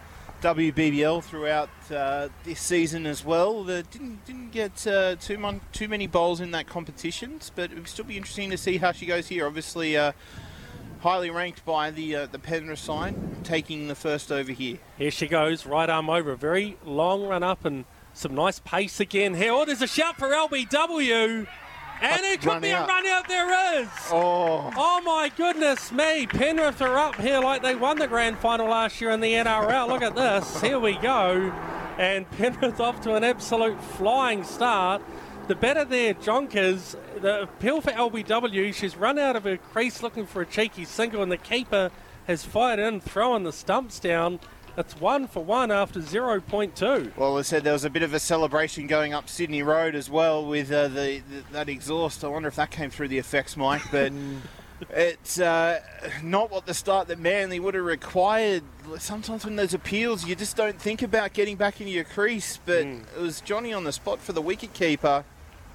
[0.42, 3.64] WBBL throughout uh, this season as well.
[3.64, 7.76] The, didn't didn't get uh, too mon- too many bowls in that competitions, but it
[7.76, 9.48] would still be interesting to see how she goes here.
[9.48, 10.12] Obviously, uh,
[11.00, 14.78] highly ranked by the uh, the Penrith side, taking the first over here.
[14.98, 16.32] Here she goes, right arm over.
[16.32, 17.86] A very long run up and
[18.18, 19.52] some nice pace again here.
[19.54, 21.48] Oh, there's a shout for LBW.
[22.00, 22.88] And it could be a out.
[22.88, 23.28] run out.
[23.28, 23.90] There is.
[24.12, 26.28] Oh, Oh my goodness me!
[26.28, 29.88] Penrith are up here like they won the grand final last year in the NRL.
[29.88, 30.62] Look at this.
[30.62, 31.52] Here we go.
[31.98, 35.02] And Penrith off to an absolute flying start.
[35.48, 36.96] The better there, Jonkers.
[37.20, 38.74] The appeal for LBW.
[38.74, 41.90] She's run out of her crease looking for a cheeky single, and the keeper
[42.28, 44.40] has fired in, throwing the stumps down.
[44.78, 47.18] It's one for one after 0.2.
[47.18, 49.96] Well, as I said, there was a bit of a celebration going up Sydney Road
[49.96, 52.24] as well with uh, the, the that exhaust.
[52.24, 53.82] I wonder if that came through the effects, Mike.
[53.92, 54.14] But
[54.92, 55.80] it's uh,
[56.22, 58.62] not what the start that Manly would have required.
[59.00, 62.60] Sometimes when there's appeals, you just don't think about getting back into your crease.
[62.64, 65.26] But it was Johnny on the spot for the wicket keeper.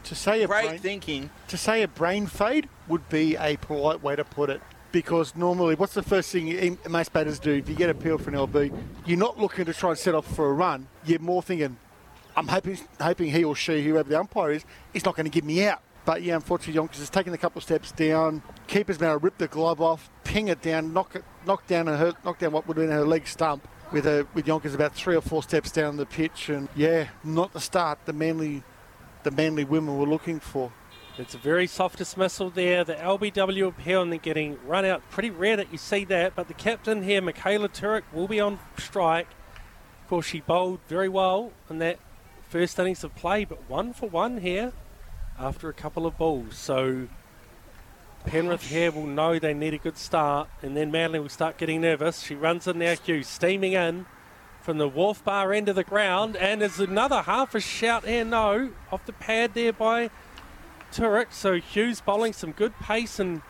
[0.04, 1.30] To say a Great brain, thinking.
[1.48, 4.60] to say a brain fade would be a polite way to put it.
[4.92, 7.52] Because normally, what's the first thing most batters do?
[7.52, 10.14] If you get a peel for an LB, you're not looking to try and set
[10.14, 10.86] off for a run.
[11.06, 11.78] You're more thinking,
[12.36, 15.44] I'm hoping, hoping he or she, whoever the umpire is, is not going to give
[15.44, 15.80] me out.
[16.04, 18.42] But yeah, unfortunately, Yonkers has taken a couple of steps down.
[18.66, 22.38] Keeper's now rip the glove off, ping it down, knock it, knock down her, knock
[22.38, 23.66] down what would have been her leg stump.
[23.92, 27.52] With her, with Yonkers about three or four steps down the pitch, and yeah, not
[27.52, 28.62] the start the Manly,
[29.22, 30.72] the Manly women were looking for.
[31.22, 32.82] It's a very soft dismissal there.
[32.82, 35.08] The LBW appeal and they're getting run out.
[35.08, 38.58] Pretty rare that you see that, but the captain here, Michaela Turek, will be on
[38.76, 39.28] strike.
[40.02, 42.00] Of course, she bowled very well in that
[42.48, 44.72] first innings of play, but one for one here
[45.38, 46.56] after a couple of balls.
[46.56, 47.06] So
[48.26, 51.82] Penrith here will know they need a good start, and then Manly will start getting
[51.82, 52.24] nervous.
[52.24, 54.06] She runs in now, Hughes, steaming in
[54.60, 58.24] from the wharf bar end of the ground, and there's another half a shout here,
[58.24, 60.10] no, off the pad there by
[60.92, 61.32] Turek.
[61.32, 63.42] So Hughes bowling some good pace and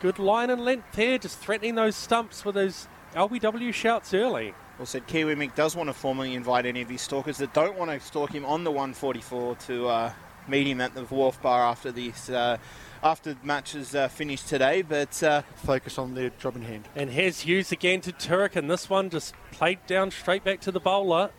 [0.00, 4.54] good line and length here, just threatening those stumps with those LBW shouts early.
[4.78, 7.78] Well said, Kiwi Mick does want to formally invite any of his stalkers that don't
[7.78, 10.12] want to stalk him on the 144 to uh,
[10.48, 12.58] meet him at the Wharf Bar after this, uh,
[13.02, 14.82] after the match is uh, finished today.
[14.82, 16.88] But uh, Focus on their job in hand.
[16.94, 20.72] And here's Hughes again to Turek, and this one just played down straight back to
[20.72, 21.30] the bowler.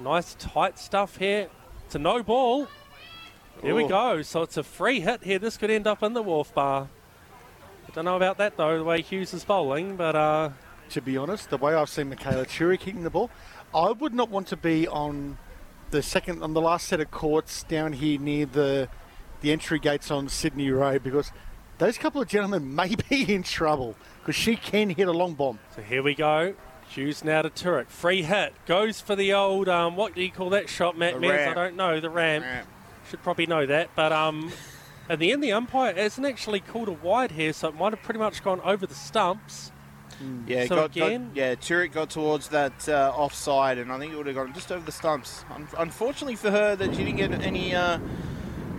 [0.00, 1.48] Nice tight stuff here.
[1.86, 2.66] It's a no ball.
[3.62, 4.22] There we go.
[4.22, 5.38] So it's a free hit here.
[5.38, 6.88] This could end up in the wharf bar.
[7.88, 10.50] I don't know about that though, the way Hughes is bowling, but uh,
[10.90, 13.30] To be honest, the way I've seen Michaela Churi kicking the ball,
[13.74, 15.38] I would not want to be on
[15.90, 18.88] the second, on the last set of courts down here near the
[19.40, 21.30] the entry gates on Sydney Road because
[21.78, 25.58] those couple of gentlemen may be in trouble because she can hit a long bomb.
[25.74, 26.54] so here we go.
[26.88, 27.88] Hughes now to Turek.
[27.88, 28.54] Free hit.
[28.66, 31.48] Goes for the old, um, what do you call that shot, Matt The Mears?
[31.48, 31.98] I don't know.
[32.00, 32.44] The ramp.
[32.44, 32.68] Ramp.
[33.14, 33.90] Should probably know that.
[33.94, 34.50] But um,
[35.08, 38.02] in the end, the umpire hasn't actually called a wide here, so it might have
[38.02, 39.70] pretty much gone over the stumps.
[40.48, 44.12] yeah, So got, got- again- yeah, Turek got towards that uh, offside, and I think
[44.12, 45.44] it would have gone just over the stumps.
[45.54, 48.00] Un- unfortunately for her, that she didn't get any uh,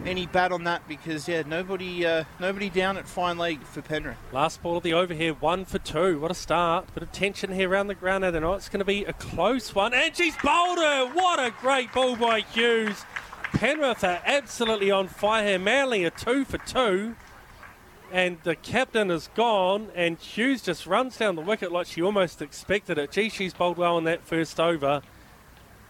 [0.05, 4.17] any bat on that because yeah, nobody uh, nobody down at fine leg for Penrith.
[4.33, 6.19] Last ball of the over here, one for two.
[6.19, 6.93] What a start.
[6.93, 8.23] Bit of tension here around the ground.
[8.23, 9.93] Now they know it's going to be a close one.
[9.93, 11.07] And she's bowled her.
[11.13, 13.03] What a great ball by Hughes.
[13.55, 15.59] Penrith are absolutely on fire here.
[15.59, 17.15] Manly are two for two.
[18.11, 22.41] and the captain is gone, and Hughes just runs down the wicket like she almost
[22.41, 23.11] expected it.
[23.11, 25.01] Gee, she's bowled well in that first over.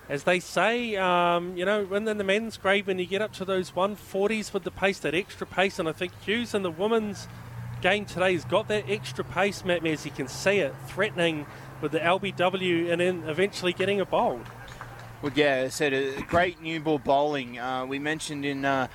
[0.08, 3.34] As they say, um, you know, when in the men's grade, when you get up
[3.34, 6.72] to those 140s with the pace, that extra pace, and I think Hughes in the
[6.72, 7.28] women's
[7.82, 11.48] game today has got that extra pace, Matt, as you can see it, threatening
[11.82, 14.42] with the LBW and then eventually getting a bowl.
[15.22, 17.58] Well, yeah, I said a great new ball bowling.
[17.58, 18.88] Uh, we mentioned in uh,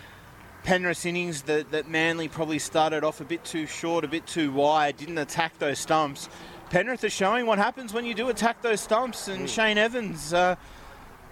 [0.65, 4.53] Penrith's innings that, that Manly probably started off a bit too short, a bit too
[4.53, 6.29] wide, didn't attack those stumps.
[6.69, 10.57] Penrith is showing what happens when you do attack those stumps, and Shane Evans, uh,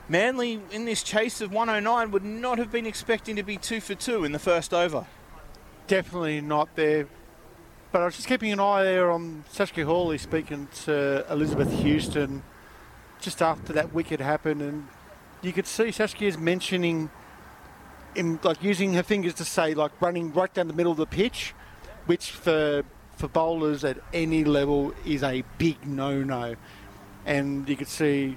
[0.09, 3.95] Manly in this chase of 109 would not have been expecting to be two for
[3.95, 5.07] two in the first over.
[5.86, 7.07] Definitely not there.
[7.93, 12.43] But I was just keeping an eye there on Saskia Hawley speaking to Elizabeth Houston
[13.21, 14.89] just after that wicket happened, and
[15.43, 17.11] you could see Saskia's mentioning,
[18.14, 21.07] in like using her fingers to say like running right down the middle of the
[21.07, 21.55] pitch,
[22.07, 22.83] which for
[23.16, 26.55] for bowlers at any level is a big no-no,
[27.27, 28.37] and you could see,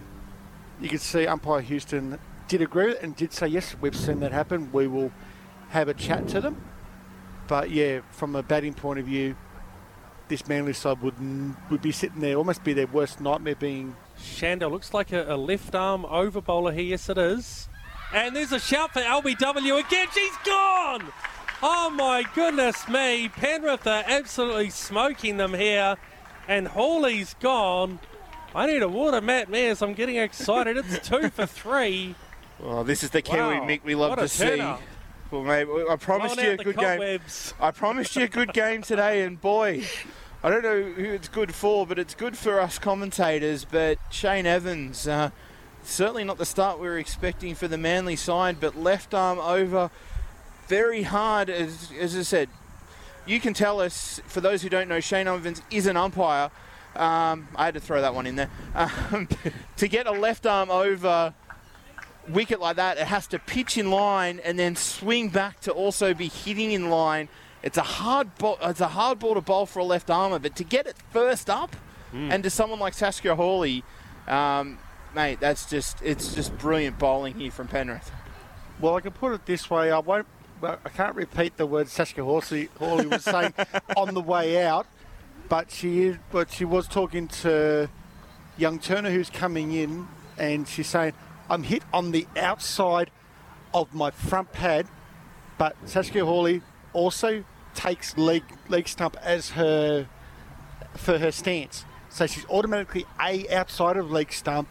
[0.79, 2.17] you could see umpire Houston
[2.47, 4.71] did agree with it and did say yes, we've seen that happen.
[4.73, 5.11] We will
[5.69, 6.61] have a chat to them.
[7.47, 9.35] But yeah, from a batting point of view,
[10.27, 11.15] this Manly side would
[11.69, 13.95] would be sitting there, almost be their worst nightmare being.
[14.21, 16.83] Shanda looks like a, a left arm over bowler here.
[16.83, 17.67] Yes, it is.
[18.13, 20.07] And there's a shout for LBW again.
[20.13, 21.11] She's gone.
[21.63, 23.29] Oh my goodness me!
[23.29, 25.95] Penrith are absolutely smoking them here,
[26.47, 27.99] and Hawley's gone.
[28.55, 29.81] I need a water, Matt Mears.
[29.81, 30.75] I'm getting excited.
[30.77, 32.15] It's two for three.
[32.63, 34.45] Oh, this is the Kiwi Wow, Mick we love what to a see.
[34.45, 34.81] turnout.
[35.29, 36.85] Well, mate, I promised Blown you a out the good game.
[36.99, 37.53] cobwebs.
[37.59, 39.83] I promised you a good game today, and boy,
[40.43, 43.63] I don't know who it's good for, but it's good for us commentators.
[43.63, 45.29] But Shane Evans, uh,
[45.83, 49.91] certainly not the start we were expecting for the Manly side, but left arm over,
[50.67, 51.51] very hard.
[51.51, 52.49] As, as I said,
[53.27, 56.49] you can tell us, for those who don't know, Shane Evans is an umpire.
[56.95, 58.49] Um, I had to throw that one in there.
[58.73, 59.27] Um,
[59.77, 61.35] to get a left arm over
[62.27, 66.15] wicket like that, it has to pitch in line and then swing back to also
[66.15, 67.29] be hitting in line.
[67.63, 68.57] It's a hard ball.
[68.61, 71.49] It's a hard ball to bowl for a left armer, but to get it first
[71.49, 71.75] up,
[72.31, 73.83] and to someone like Saskia Hawley,
[74.27, 74.77] um,
[75.15, 78.11] mate, that's just it's just brilliant bowling here from Penrith.
[78.79, 80.27] Well, I can put it this way: I won't.
[80.59, 83.53] Well, I can't repeat the words Saskia Hawley, Hawley was saying
[83.97, 84.87] on the way out,
[85.49, 86.17] but she is.
[86.31, 87.89] But she was talking to
[88.57, 90.07] young Turner, who's coming in,
[90.37, 91.13] and she's saying,
[91.49, 93.11] "I'm hit on the outside
[93.73, 94.87] of my front pad,"
[95.57, 96.61] but Saskia Hawley
[96.93, 97.43] also
[97.75, 100.07] takes leg leg stump as her
[100.95, 101.85] for her stance.
[102.09, 104.67] So she's automatically a outside of leg stump.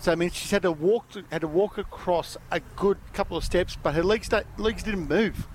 [0.00, 3.44] So I mean, she's had to walk had to walk across a good couple of
[3.44, 5.46] steps, but her legs legs didn't move.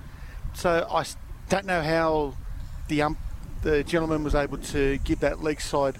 [0.54, 1.06] So I
[1.50, 2.36] don't know how
[2.88, 3.18] the um,
[3.62, 5.98] the gentleman was able to give that leg side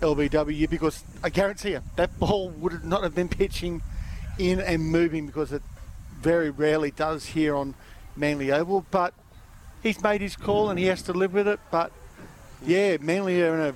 [0.00, 3.82] LBW because I guarantee you that ball would not have been pitching
[4.38, 5.62] in and moving because it
[6.20, 7.74] very rarely does here on
[8.16, 8.84] Manly Oval.
[8.90, 9.14] But
[9.86, 11.60] he's made his call and he has to live with it.
[11.70, 11.92] But
[12.64, 13.74] yeah, Manly are in a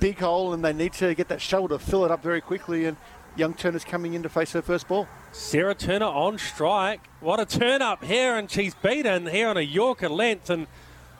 [0.00, 2.84] big hole and they need to get that shovel to fill it up very quickly.
[2.84, 2.96] And
[3.36, 5.08] young Turner's coming in to face her first ball.
[5.32, 7.00] Sarah Turner on strike.
[7.20, 10.66] What a turn up here, and she's beaten here on a Yorker length, and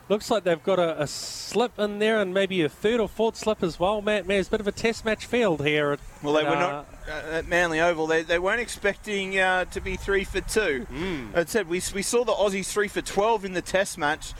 [0.09, 3.37] looks like they've got a, a slip in there, and maybe a third or fourth
[3.37, 4.03] slip as well.
[4.03, 5.93] Matt, Matt, it's a bit of a test match field here.
[5.93, 8.07] At, Well, they were uh, not uh, at Manly Oval.
[8.07, 10.87] They, they weren't expecting uh, to be three for two.
[11.35, 14.33] As I said, we, we saw the Aussies three for 12 in the Test match.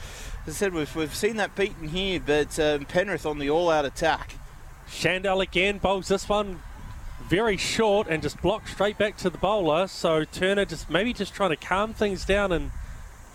[0.45, 3.85] As I said, we've, we've seen that beaten here, but um, Penrith on the all-out
[3.85, 4.35] attack.
[4.87, 6.61] Shandell again bowls this one
[7.27, 9.87] very short and just blocked straight back to the bowler.
[9.87, 12.71] So Turner just maybe just trying to calm things down and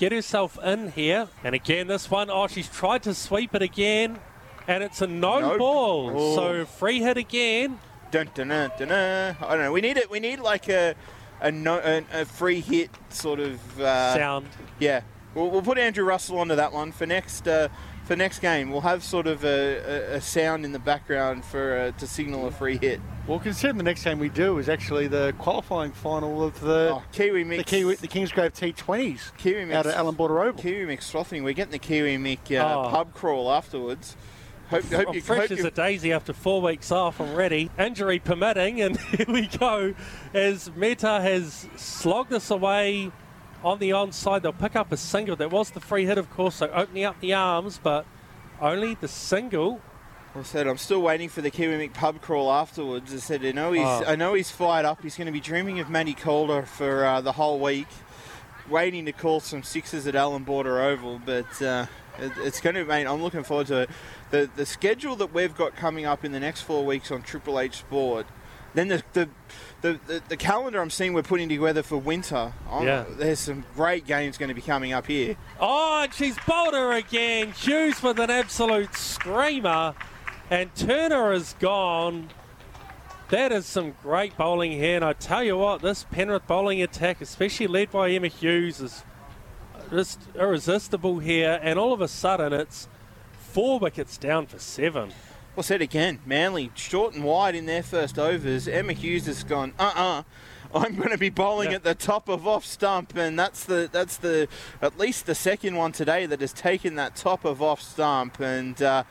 [0.01, 1.29] get herself in here.
[1.45, 4.19] And again, this one, oh, she's tried to sweep it again,
[4.67, 5.59] and it's a no, No.
[5.59, 6.13] ball.
[6.17, 6.35] Oh.
[6.35, 7.79] So free hit again.
[8.11, 9.37] Dun, dun, dun, dun, dun.
[9.41, 9.73] I don't know.
[9.73, 10.11] We need it.
[10.11, 10.95] We need like a
[11.43, 14.49] a, no, a, a free hit sort of uh, Sound.
[14.79, 15.03] Yeah,
[15.35, 17.69] we'll, we'll put Andrew Russell onto that one for next uh,
[18.11, 18.73] for next game.
[18.73, 22.49] We'll have sort of a, a, a sound in the background for uh, to signal
[22.49, 23.01] a free hit.
[23.29, 27.03] Well, considering the next game we do is actually the qualifying final of the Oh,
[27.13, 27.63] Kiwi mix.
[27.63, 29.77] the Kiwi, the Kingsgrove T20s Kiwi mix.
[29.77, 30.61] out of Allan Border Oval.
[30.61, 31.45] Kiwi mix frothing.
[31.45, 32.91] We're getting the Kiwi Mick uh, Oh.
[32.91, 34.17] pub crawl afterwards.
[34.71, 37.21] Hope, hope I'm you, fresh as you, a daisy after four weeks off.
[37.21, 37.71] I'm ready.
[37.79, 39.95] Injury permitting, and here we go.
[40.35, 43.13] As Mehta has slogged this away
[43.65, 45.37] on the onside, they'll pick up a single.
[45.37, 48.07] That was the free hit, of course, so opening up the arms, but
[48.61, 49.81] only the single.
[50.35, 53.13] I said I'm still waiting for the Kiwi Mick pub crawl afterwards.
[53.13, 54.05] I said I know he's Oh.
[54.07, 55.03] I know he's fired up.
[55.03, 57.89] He's going to be dreaming of Matty Calder for uh, the whole week.
[58.69, 61.87] waiting to call some sixes at Allan Border Oval, but uh,
[62.21, 63.07] it, it's going to, mate.
[63.07, 63.91] I'm looking forward to it.
[64.31, 67.59] The the schedule that we've got coming up in the next four weeks on Triple
[67.59, 68.27] H Sport.
[68.75, 69.29] Then the the,
[69.83, 72.53] the, the, the calendar I'm seeing we're putting together for winter.
[72.71, 73.05] I'm- Yeah.
[73.09, 75.37] There's some great games going to be coming up here.
[75.59, 77.53] Oh, and she's bowled her again.
[77.53, 79.95] Hughes with an absolute screamer.
[80.51, 82.29] And Turner is gone.
[83.29, 84.97] That is some great bowling here.
[84.97, 89.05] And I tell you what, this Penrith bowling attack, especially led by Emma Hughes, is
[89.91, 91.61] just irresistible here.
[91.63, 92.89] And all of a sudden, it's
[93.39, 95.13] four wickets down for seven.
[95.57, 96.21] Well said again.
[96.25, 98.69] Manly short and wide in their first overs.
[98.69, 99.75] Emma Hughes has gone.
[99.79, 100.23] Uh uh
[100.73, 101.77] I'm going to be bowling Yeah.
[101.77, 104.47] at the top of off stump, and that's the that's the
[104.81, 108.81] at least the second one today that has taken that top of off stump, and
[108.81, 109.03] uh,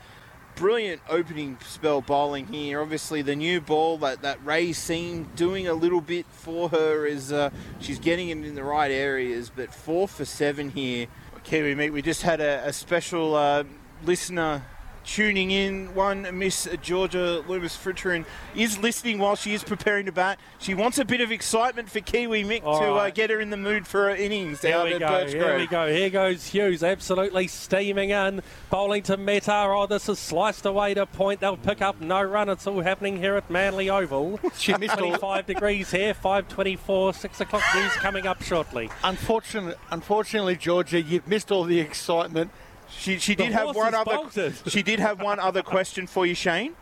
[0.56, 2.80] brilliant opening spell bowling here.
[2.80, 7.30] Obviously, the new ball that that Ray seam doing a little bit for her is
[7.30, 11.08] uh, she's getting it in the right areas, but four for seven here.
[11.44, 13.64] Kiwi mate, we just had a, a special uh,
[14.02, 14.64] listener
[15.10, 15.92] tuning in.
[15.94, 20.38] One Miss Georgia Loomis Fritterin is listening while she is preparing to bat.
[20.58, 23.50] She wants a bit of excitement for Kiwi Mick All to uh, get her in
[23.50, 25.08] the mood for her innings Here out we at go.
[25.08, 25.92] Birch Here we go.
[25.92, 29.66] Here goes Hughes, absolutely steaming in, bowling to Mehta.
[29.70, 31.40] Oh, this is sliced away to point.
[31.40, 32.48] They'll pick up no run.
[32.48, 34.38] It's all happening here at Manly Oval.
[34.60, 35.08] She missed all.
[35.08, 37.14] 25 degrees here, 5:24.
[37.14, 38.90] Six o'clock news coming up shortly.
[39.02, 42.50] Unfortunately, unfortunately, Georgia, you've missed all the excitement.
[42.90, 44.16] She, she The did have one other.
[44.16, 44.54] bolted.
[44.68, 46.74] She did have one other question for you, Shane.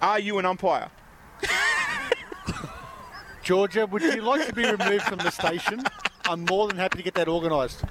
[0.00, 0.90] Are you an umpire?
[3.42, 5.82] Georgia, would you like to be removed from the station?
[6.28, 7.84] I'm more than happy to get that organised.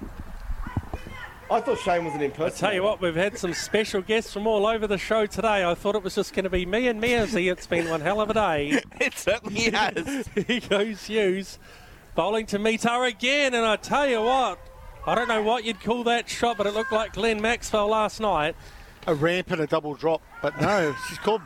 [1.50, 2.58] I thought Shane was an I impersonator.
[2.58, 5.64] tell you what, we've had some special guests from all over the show today.
[5.64, 7.50] I thought it was just going to be me and Mearsy.
[7.52, 8.82] It's been one hell of a day.
[9.00, 10.28] It certainly has.
[10.48, 11.60] Here goes Hughes,
[12.16, 14.58] bowling to Mehta again, and I tell you what,
[15.08, 18.20] I don't know what you'd call that shot, but it looked like Glenn Maxwell last
[18.20, 18.56] night.
[19.06, 21.42] A ramp and a double drop, but no, she's called.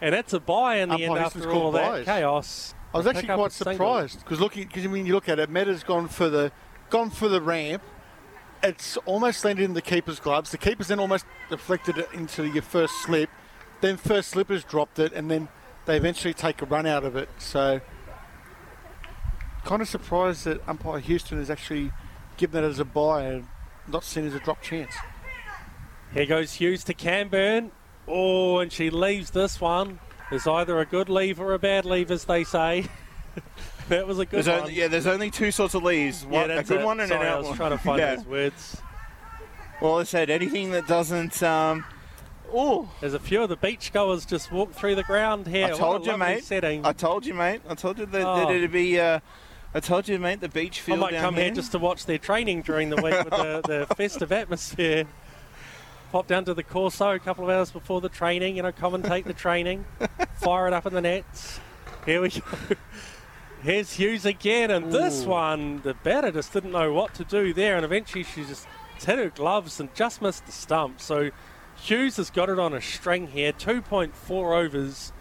[0.00, 2.74] And that's a buy in the end after all that chaos.
[2.94, 6.08] I was actually quite surprised because looking because when you look at it, Mehta's gone
[6.08, 6.52] for the
[6.88, 7.82] gone for the ramp.
[8.62, 10.50] It's almost landed in the keeper's gloves.
[10.50, 13.30] The keeper's then almost deflected it into your first slip.
[13.80, 15.48] Then first slippers dropped it, and then
[15.86, 17.28] they eventually take a run out of it.
[17.38, 17.80] So,
[19.64, 21.90] kind of surprised that umpire Houston has actually
[22.40, 23.46] given that as a buy and
[23.86, 24.92] not seen as a drop chance.
[26.14, 27.70] Here goes Hughes to Camburn.
[28.08, 30.00] Oh, and she leaves this one.
[30.30, 32.86] There's either a good leave or a bad leave, as they say.
[33.88, 34.60] that was a good There's one.
[34.62, 36.24] only, yeah, there's only two sorts of leaves.
[36.24, 36.84] Yeah, One, a that's good it.
[36.84, 37.32] one and Sorry, an out one.
[37.32, 37.56] I out was one.
[37.56, 38.14] trying to find yeah.
[38.16, 38.82] those words.
[39.80, 41.42] Well, I said anything that doesn't.
[41.42, 41.84] Um,
[42.52, 45.66] oh, There's a few of the beachgoers just walked through the ground here.
[45.66, 46.44] I What told a you, mate.
[46.44, 46.84] Setting.
[46.84, 47.60] I told you, mate.
[47.68, 48.36] I told you that, Oh.
[48.46, 48.98] that it'd be.
[48.98, 49.20] Uh,
[49.72, 50.40] I told you, mate.
[50.40, 50.96] The beach feel.
[50.96, 51.44] I might come here.
[51.44, 55.06] here just to watch their training during the week with the, the festive atmosphere.
[56.10, 59.24] Pop down to the Corso a couple of hours before the training, you know, commentate
[59.24, 59.84] the training,
[60.34, 61.60] fire it up in the nets.
[62.04, 62.40] Here we go.
[63.62, 67.76] Here's Hughes again, and this one, the batter just didn't know what to do there,
[67.76, 68.66] and eventually she just
[68.98, 71.00] hit her gloves and just missed the stump.
[71.00, 71.30] So
[71.76, 75.12] Hughes has got it on a string here, 2.4 overs,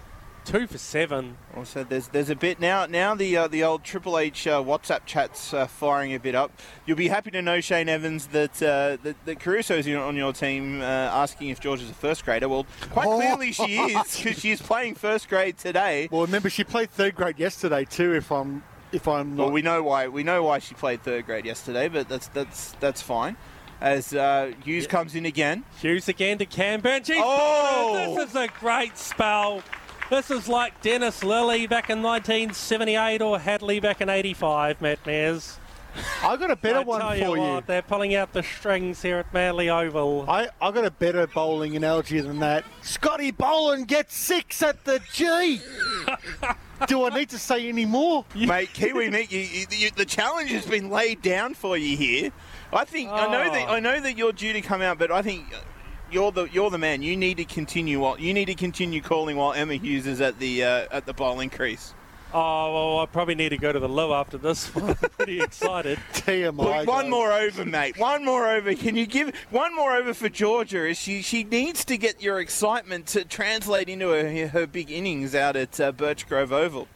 [0.49, 1.37] two for seven.
[1.55, 2.85] Well, so there's there's a bit now.
[2.85, 6.51] Now the uh, the old Triple H uh, WhatsApp chats uh, firing a bit up.
[6.85, 10.33] You'll be happy to know, Shane Evans, that uh, that, that Caruso's in- on your
[10.33, 12.49] team, uh, asking if George is a first grader.
[12.49, 13.17] Well, quite Oh.
[13.17, 16.09] clearly she is because she's playing first grade today.
[16.11, 18.13] Well, remember she played third grade yesterday too.
[18.15, 21.25] If I'm if I'm not Well, we know why we know why she played third
[21.27, 23.37] grade yesterday, but that's that's that's fine.
[23.81, 27.05] As uh, Hughes comes in again, Hughes again to Camburn.
[27.05, 28.15] She's Oh!
[28.17, 29.61] This is a great spell.
[30.09, 35.57] This is like Dennis Lillee back in 1978 or Hadlee back in 85, Matt Mears.
[36.23, 37.41] I got a better I one tell for you you.
[37.41, 40.25] what, they're pulling out the strings here at Manly Oval.
[40.29, 42.63] I, I got a better bowling analogy than that.
[42.81, 45.61] Scotty Boland gets six at the G.
[46.87, 48.23] Do I need to say any more?
[48.35, 52.31] mate, Kiwi Mick, you, you, you, the challenge has been laid down for you here.
[52.71, 53.73] I think I know that Oh.
[53.73, 55.43] I know that you're due to come out, but I think
[56.11, 57.01] you're the you're the man.
[57.01, 60.39] You need to continue while you need to continue calling while Emma Hughes is at
[60.39, 61.93] the uh, at the bowling crease.
[62.31, 64.89] Oh, well, I probably need to go to the loo after this one.
[65.01, 65.97] I'm pretty excited.
[66.13, 66.57] TMI.
[66.57, 67.09] Look, one guys.
[67.09, 67.97] more over, mate.
[67.97, 68.75] One more over.
[68.75, 70.87] Can you give one more over for Georgia?
[70.89, 75.33] As she she needs to get your excitement to translate into her, her big innings
[75.33, 76.87] out at uh, Birch Grove Oval.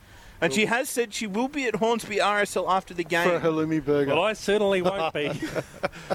[0.43, 3.27] And she has said she will be at Hornsby RSL after the game.
[3.27, 3.51] for a game.
[3.51, 4.13] halloumi burger.
[4.13, 5.29] Well, I certainly won't be.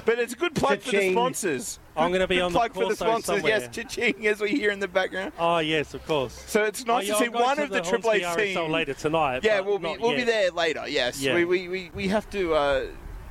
[0.05, 1.79] But it's a good plug for the sponsors.
[1.97, 3.25] I'm going to be Good on the plug for the sponsors.
[3.25, 3.59] somewhere.
[3.59, 5.33] Yes, cha-ching, as we hear in the background.
[5.37, 6.33] Oh, yes, of course.
[6.47, 8.63] So it's Oh, nice yeah, to see one to of the Triple Hornsby H RSL
[8.65, 8.71] team.
[8.71, 9.43] later tonight.
[9.43, 10.87] Yeah, we'll be we'll be there later.
[10.87, 11.35] Yes, Yeah.
[11.35, 12.53] we, we, we, we have to.
[12.53, 12.85] Uh,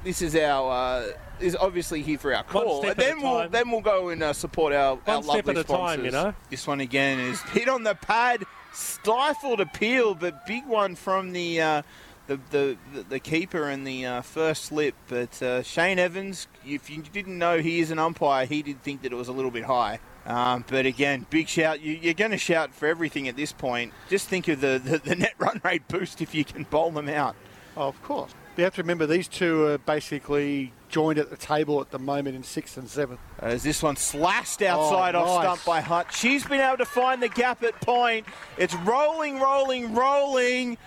[0.05, 1.07] this is our uh,
[1.41, 2.83] is obviously here for our call.
[2.83, 3.51] step And at a then we'll time.
[3.51, 6.11] then we'll go and uh, support our, our One step lovely at a time, you
[6.11, 6.35] know.
[6.51, 8.45] This one again is hit on the pad,
[8.79, 11.61] stifled appeal, but big one from the.
[11.61, 11.83] Uh,
[12.27, 12.77] the, the,
[13.09, 17.59] the, keeper and the uh, first slip, but uh, Shane Evans, if you didn't know
[17.59, 19.99] he is an umpire, he did think that it was a little bit high.
[20.27, 21.81] Um, but again, big shout.
[21.81, 23.95] You, you're going to shout for everything at this point.
[24.11, 27.09] Just think of the, the, the net run rate boost if you can bowl them
[27.09, 27.35] out.
[27.79, 28.35] Oh, of course.
[28.59, 32.37] You have to remember these two are basically joined at the table at the moment
[32.37, 33.21] in sixth and seventh.
[33.39, 36.13] As this one slashed outside Oh, off stump by Hutt.
[36.13, 38.27] She's been able to find the gap at point.
[38.57, 40.79] It's rolling, rolling, rolling.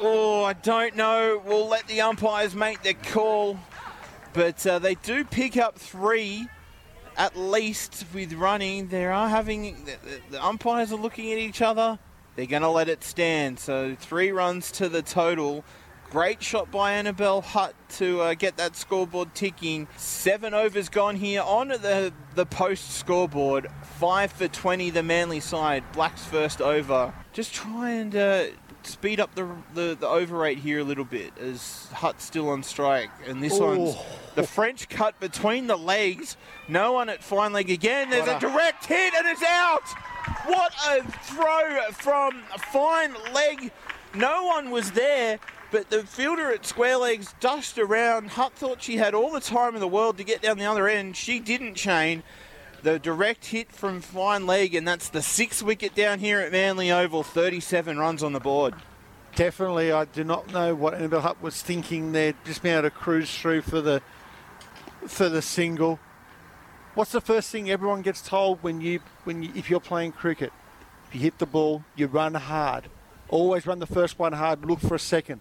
[0.00, 1.40] Oh, I don't know.
[1.44, 3.58] We'll let the umpires make their call.
[4.32, 6.48] But uh, they do pick up three
[7.16, 8.88] at least with running.
[8.88, 9.84] They are having.
[9.84, 11.98] The, the- the umpires are looking at each other.
[12.34, 13.58] They're going to let it stand.
[13.58, 15.64] So three runs to the total.
[16.12, 19.88] Great shot by Annabelle Hutt to uh, get that scoreboard ticking.
[19.96, 23.66] Seven overs gone here on the the post scoreboard.
[23.98, 25.82] Five for 20, the Manly side.
[25.94, 27.14] Black's first over.
[27.32, 28.44] Just try and uh,
[28.82, 32.62] speed up the, the the over rate here a little bit as Hutt's still on
[32.62, 33.08] strike.
[33.26, 34.04] And this one's Oh.
[34.34, 36.36] the French cut between the legs.
[36.68, 38.10] No one at fine leg again.
[38.10, 39.88] There's a direct hit and it's out.
[40.44, 43.72] What a throw from fine leg.
[44.14, 45.38] No one was there,
[45.72, 48.32] but the fielder at square legs dushed around.
[48.32, 50.86] Hutt thought she had all the time in the world to get down the other
[50.86, 51.16] end.
[51.16, 52.22] She didn't, Shane.
[52.82, 56.92] The direct hit from fine leg, and that's the sixth wicket down here at Manly
[56.92, 57.22] Oval.
[57.22, 58.74] 37 runs on the board.
[59.34, 62.90] Definitely, I do not know what Annabelle Hutt was thinking there, just being able to
[62.90, 64.02] cruise through for the
[65.06, 65.98] for the single.
[66.94, 70.52] What's the first thing everyone gets told when you when you, if you're playing cricket?
[71.08, 72.88] If you hit the ball, you run hard.
[73.28, 74.66] Always run the first one hard.
[74.66, 75.40] Look for a second.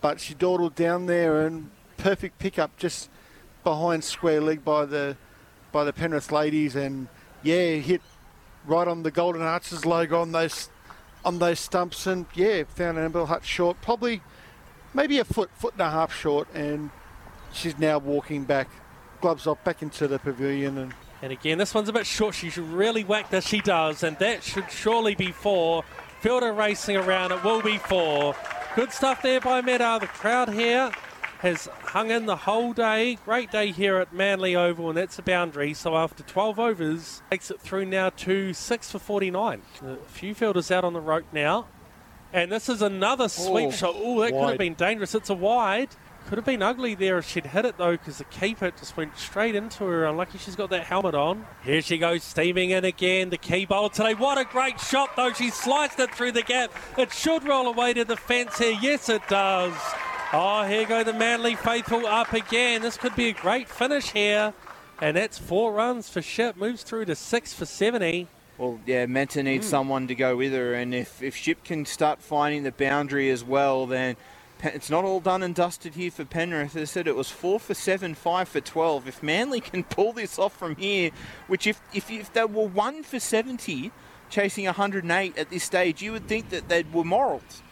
[0.00, 3.10] But she dawdled down there and perfect pickup just
[3.62, 5.16] behind square leg by the
[5.72, 7.08] by the Penrith ladies and
[7.42, 8.00] yeah hit
[8.66, 10.70] right on the Golden Arches logo on those
[11.24, 14.22] on those stumps and yeah found an Annabelle Hutt short probably
[14.94, 16.90] maybe a foot foot and a half short and
[17.52, 18.70] she's now walking back
[19.20, 22.34] gloves off back into the pavilion and And again, this one's a bit short.
[22.34, 23.46] She's really whack this.
[23.46, 25.84] She does, and that should surely be four.
[26.20, 27.32] Fielder racing around.
[27.32, 28.34] It will be four.
[28.76, 29.98] Good stuff there by Mehta.
[30.00, 30.92] The crowd here
[31.40, 33.16] has hung in the whole day.
[33.24, 35.74] Great day here at Manly Oval, and that's a boundary.
[35.74, 39.62] So after 12 overs, takes it through now to six for 49.
[39.82, 41.66] A few fielders out on the rope now.
[42.32, 43.94] And this is another sweep Oh, shot.
[43.98, 45.16] Oh, that could have been dangerous.
[45.16, 45.88] It's a wide.
[46.26, 49.16] Could have been ugly there if she'd hit it though, because the keeper just went
[49.16, 50.04] straight into her.
[50.06, 51.44] Unlucky she's got that helmet on.
[51.64, 53.30] Here she goes, steaming in again.
[53.30, 54.14] The key bowler today.
[54.14, 55.32] What a great shot though.
[55.32, 56.72] She sliced it through the gap.
[56.96, 58.78] It should roll away to the fence here.
[58.80, 59.74] Yes, it does.
[60.32, 62.82] Oh, here go the Manly faithful up again.
[62.82, 64.54] This could be a great finish here.
[65.00, 66.56] And that's four runs for Ship.
[66.56, 68.28] Moves through to six for 70.
[68.58, 69.70] Well, yeah, Mehta needs hmm.
[69.70, 73.42] someone to go with her, and if, if Ship can start finding the boundary as
[73.42, 74.16] well, then
[74.62, 76.76] it's not all done and dusted here for Penrith.
[76.76, 79.06] As I said, it was four for seven, five for twelve.
[79.08, 81.10] If Manly can pull this off from here,
[81.46, 83.90] which if if, if they were one for seventy,
[84.28, 87.62] chasing 108 at this stage, you would think that they were morals.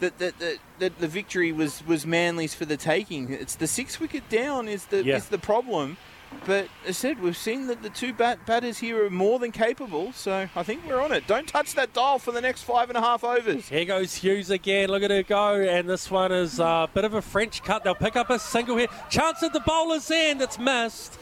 [0.00, 3.30] That, that, that, that the victory was, was Manly's for the taking.
[3.30, 5.16] It's the six wicket down is the Yeah.
[5.16, 5.98] is the problem.
[6.46, 9.52] But as I said, we've seen that the two bat- batters here are more than
[9.52, 11.26] capable, so I think we're on it.
[11.26, 13.68] Don't touch that dial for the next five and a half overs.
[13.68, 14.88] Here goes Hughes again.
[14.88, 15.60] Look at her go.
[15.60, 17.84] And this one is a bit of a French cut.
[17.84, 18.88] They'll pick up a single here.
[19.10, 20.40] Chance at the bowler's end.
[20.40, 21.18] It's missed.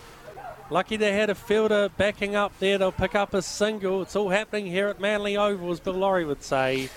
[0.71, 2.77] Lucky they had a fielder backing up there.
[2.79, 4.03] They'll pick up a single.
[4.03, 6.83] It's all happening here at Manly Oval, as Bill Lawry would say.
[6.83, 6.89] you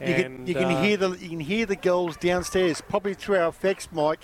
[0.00, 3.36] And, can, you can uh, hear the you can hear the girls downstairs probably through
[3.36, 4.20] our effects Mike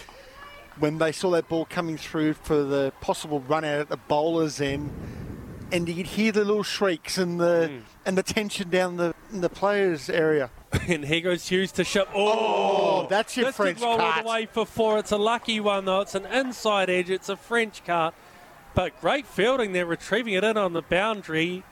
[0.78, 4.60] when they saw that ball coming through for the possible run out at the bowlers
[4.60, 4.90] end
[5.72, 7.78] and you could hear the little shrieks and the Hmm.
[8.04, 10.50] and the tension down the in the players area
[10.88, 12.08] And here goes Hughes to ship.
[12.14, 14.22] Oh, Oh, that's your this French roll all cut.
[14.24, 14.98] the way for four.
[14.98, 16.00] It's a lucky one though.
[16.02, 17.08] It's an inside edge.
[17.10, 18.14] It's a French cut,
[18.74, 21.64] but great fielding there, retrieving it in on the boundary.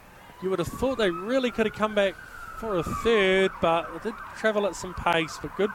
[0.43, 2.15] You would have thought they really could have come back
[2.59, 5.39] for a third, but it did travel at some pace.
[5.41, 5.71] But good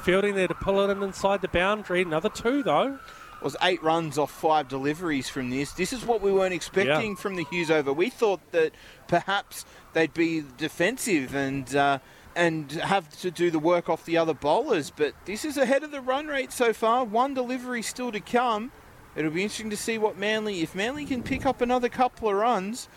[0.00, 2.02] fielding there to pull it in inside the boundary.
[2.02, 2.98] Another two though.
[3.42, 5.72] was eight runs off five deliveries from this.
[5.72, 7.92] This is what we weren't expecting from the Hughes over.
[7.92, 8.72] We thought that
[9.08, 11.98] perhaps they'd be defensive and uh,
[12.36, 15.90] and have to do the work off the other bowlers, but this is ahead of
[15.90, 17.04] the run rate so far.
[17.04, 18.70] One delivery still to come.
[19.16, 22.36] It'll be interesting to see what Manly, if Manly can pick up another couple of
[22.36, 22.88] runs.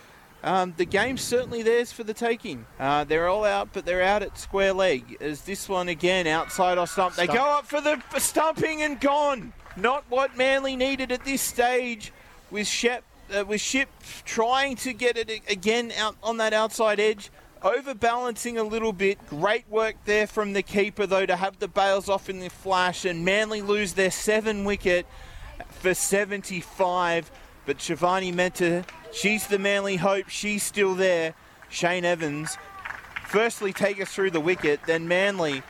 [0.43, 2.65] Um, the game's certainly theirs for the taking.
[2.77, 5.17] Uh, they're all out, but they're out at square leg.
[5.21, 9.53] As this one again outside off stump, they go up for the stumping and gone.
[9.77, 12.11] Not what Manly needed at this stage
[12.51, 13.03] with Shep,
[13.35, 13.89] uh, with Ship
[14.25, 17.31] trying to get it again out on that outside edge.
[17.63, 19.25] Overbalancing a little bit.
[19.27, 23.05] Great work there from the keeper, though, to have the bails off in the flash.
[23.05, 25.05] And Manly lose their seven wicket
[25.69, 27.31] for 75.
[27.65, 28.83] But Shivani Mehta,
[29.13, 30.29] she's the Manly hope.
[30.29, 31.33] She's still there.
[31.69, 32.57] Shane Evans,
[33.25, 34.81] firstly, take us through the wicket.
[34.85, 35.63] Then Manly,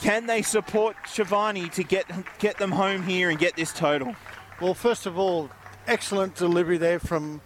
[0.00, 2.06] can they support Shivani to get
[2.38, 4.14] get them home here and get this total?
[4.60, 5.50] Well, first of all,
[5.86, 7.40] excellent delivery there from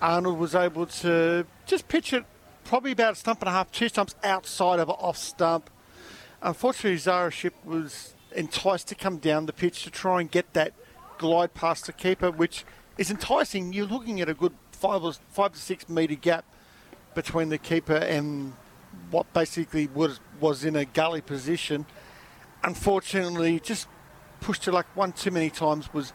[0.00, 0.38] Arnold.
[0.38, 2.24] Was able to just pitch it
[2.64, 5.70] probably about a stump and a half, two stumps outside of an off stump.
[6.42, 10.72] Unfortunately, Zara Ship was enticed to come down the pitch to try and get that
[11.18, 12.64] glide past the keeper, which
[12.96, 13.72] is enticing.
[13.72, 16.44] You're looking at a good five or five to six metre gap
[17.14, 18.52] between the keeper and
[19.10, 21.86] what basically was was in a gully position.
[22.64, 23.86] Unfortunately, just
[24.40, 25.92] pushed it like one too many times.
[25.92, 26.12] Was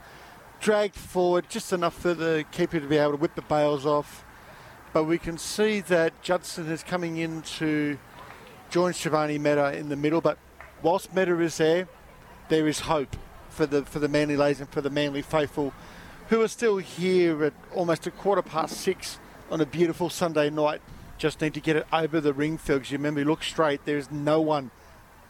[0.60, 4.26] dragged forward just enough for the keeper to be able to whip the bails off
[4.96, 7.98] but we can see that Judson is coming in to
[8.70, 10.22] join Shivani Mehta in the middle.
[10.22, 10.38] But
[10.82, 11.90] whilst Mehta is there,
[12.48, 13.18] there is hope
[13.50, 15.74] for the for the Manly ladies and for the Manly faithful,
[16.30, 19.20] who are still here at almost a quarter past six
[19.50, 20.82] on a beautiful Sunday night.
[21.18, 23.86] Just need to get it over the ring field because you remember, look straight.
[23.86, 24.72] There's no one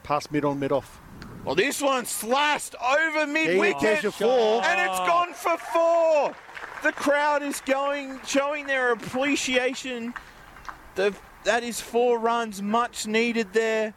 [0.04, 1.00] past mid on, mid off.
[1.44, 6.36] Well, this one slashed over mid wicket, and it's gone for four
[6.86, 10.14] the crowd is going, showing their appreciation.
[10.94, 13.96] The, that is four runs, much needed there.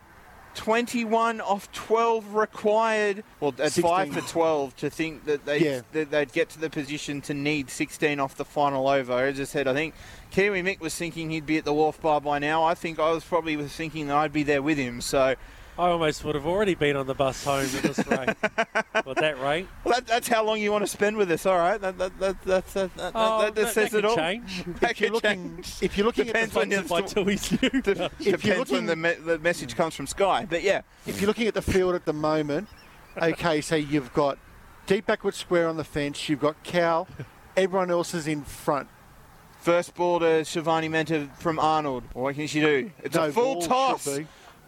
[0.59, 3.23] 21 off 12 required.
[3.39, 3.83] Well, at 16.
[3.83, 5.83] 5 for 12 to think that, they, yeah.
[5.93, 9.13] that they'd get to the position to need 16 off the final over.
[9.13, 9.95] As I said, I think
[10.33, 12.65] Kiwi Mick was thinking he'd be at the wharf bar by now.
[12.65, 15.01] I think I was probably was thinking that I'd be there with him.
[15.01, 15.37] So
[15.79, 18.31] I almost would have already been on the bus home at this rate.
[18.95, 19.69] At that rate.
[19.85, 21.47] Well, that, that's how long you want to spend with us.
[21.47, 24.17] All right, that, that, that, that, that, that, oh, that, that says it all.
[24.17, 24.65] Change.
[24.81, 25.75] That if, you're looking, change.
[25.81, 27.71] if you're looking Depends at the when by Tui's new.
[27.73, 30.47] if you're looking, when the, me- the message comes from Sky.
[30.51, 32.69] But yeah, if you're looking at the field at the moment,
[33.17, 34.39] okay, so you've got
[34.87, 36.29] deep backward square on the fence.
[36.29, 37.07] You've got Cal.
[37.57, 38.89] Everyone else is in front.
[39.61, 42.05] First ball to Shivani Mehta from Arnold.
[42.13, 42.91] What can she do?
[43.03, 44.09] It's no a full toss.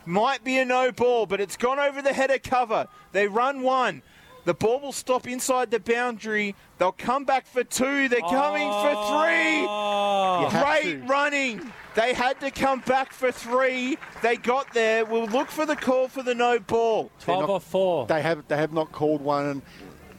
[0.06, 2.88] Might be a no ball, but it's gone over the header cover.
[3.12, 4.02] They run one.
[4.44, 6.54] The ball will stop inside the boundary.
[6.78, 8.08] They'll come back for two.
[8.08, 10.48] They're coming oh.
[10.50, 10.60] for three.
[10.62, 11.72] Great running.
[11.94, 13.98] They had to come back for three.
[14.22, 15.04] They got there.
[15.04, 17.10] We'll look for the call for the no ball.
[17.20, 18.06] 12 not, or 4.
[18.06, 19.62] They have they have not called one and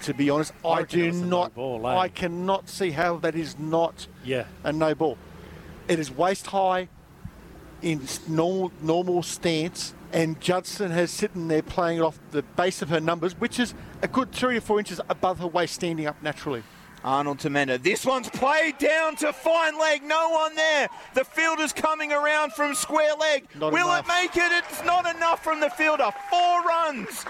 [0.04, 1.96] to be honest, I, I do not no ball, eh?
[1.96, 4.46] I cannot see how that is not yeah.
[4.64, 5.18] a no ball.
[5.88, 6.90] It is waist high
[7.82, 13.00] in normal, normal stance, and Judson has sitting there playing off the base of her
[13.00, 16.64] numbers, which is a good three or four inches above her waist, standing up naturally.
[17.04, 17.82] Arnold Tamenda.
[17.82, 20.04] This one's played down to fine leg.
[20.04, 20.88] No one there.
[21.16, 23.48] The fielder's coming around from square leg.
[23.60, 24.06] Not Will enough.
[24.06, 24.52] it make it?
[24.70, 26.10] It's not enough from the fielder.
[26.30, 27.26] Four runs.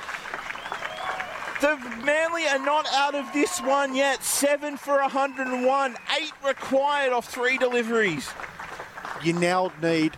[1.62, 4.24] The Manly are not out of this one yet.
[4.24, 5.95] Seven for 101.
[6.20, 8.30] Eight required off three deliveries.
[9.24, 10.18] You now need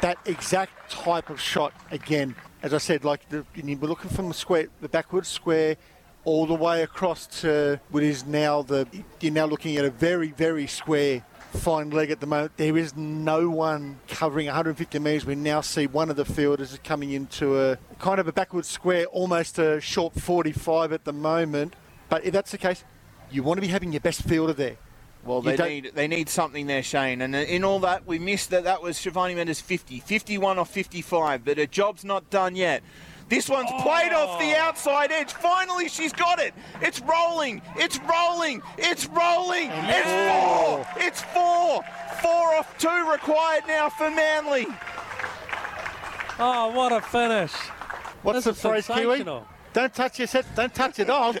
[0.00, 2.34] that exact type of shot again.
[2.62, 5.76] As I said, like the, we're looking from the square, the backwards square,
[6.24, 8.86] all the way across to what is now the.
[9.20, 11.22] You're now looking at a very, very square
[11.54, 12.56] fine leg at the moment.
[12.56, 15.24] There is no one covering 150 metres.
[15.24, 19.06] We now see one of the fielders coming into a kind of a backwards square,
[19.06, 21.76] almost a short 45 at the moment.
[22.08, 22.84] But if that's the case,
[23.30, 24.76] you want to be having your best fielder there.
[25.24, 27.22] Well, they need they need something there, Shane.
[27.22, 30.66] And uh, in all that, we missed that that was Shivani Mehta's 50, 51 or
[30.66, 31.44] 55.
[31.44, 32.82] But her job's not done yet.
[33.28, 33.82] This one's oh.
[33.82, 34.60] played off the oh.
[34.60, 35.32] outside edge.
[35.32, 36.54] Finally, she's got it.
[36.82, 37.62] It's rolling.
[37.76, 38.62] It's rolling.
[38.76, 39.70] It's rolling.
[39.72, 41.82] Oh, it's four.
[41.82, 41.84] It's four.
[42.22, 44.66] Four off two required now for Manly.
[46.38, 47.52] Oh, what a finish.
[48.22, 49.24] What's this the phrase, Kiwi?
[49.72, 50.46] Don't touch your set.
[50.54, 51.38] Don't touch it off.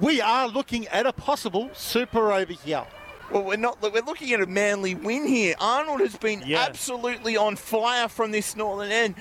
[0.00, 2.84] we are looking at a possible super over here.
[3.30, 3.82] Well, we're not.
[3.82, 5.54] We're looking at a Manly win here.
[5.60, 6.64] Arnold has been yeah.
[6.68, 9.16] absolutely on fire from this northern end,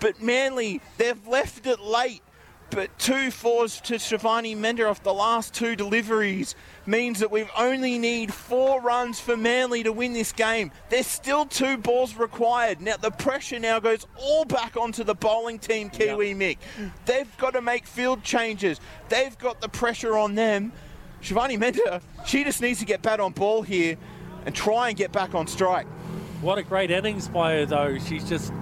[0.00, 2.22] but Manly they've left it late.
[2.70, 7.98] But two fours to Shivani Mehta off the last two deliveries means that we only
[7.98, 10.70] need four runs for Manly to win this game.
[10.90, 12.82] There's still two balls required.
[12.82, 16.36] Now the pressure now goes all back onto the bowling team, Kiwi yep.
[16.36, 16.58] Mick.
[17.06, 18.80] They've got to make field changes.
[19.08, 20.72] They've got the pressure on them.
[21.22, 23.96] Shivani Mehta, she just needs to get bat on ball here
[24.46, 25.86] and try and get back on strike.
[26.40, 27.98] What a great innings by her, though.
[27.98, 28.52] She's just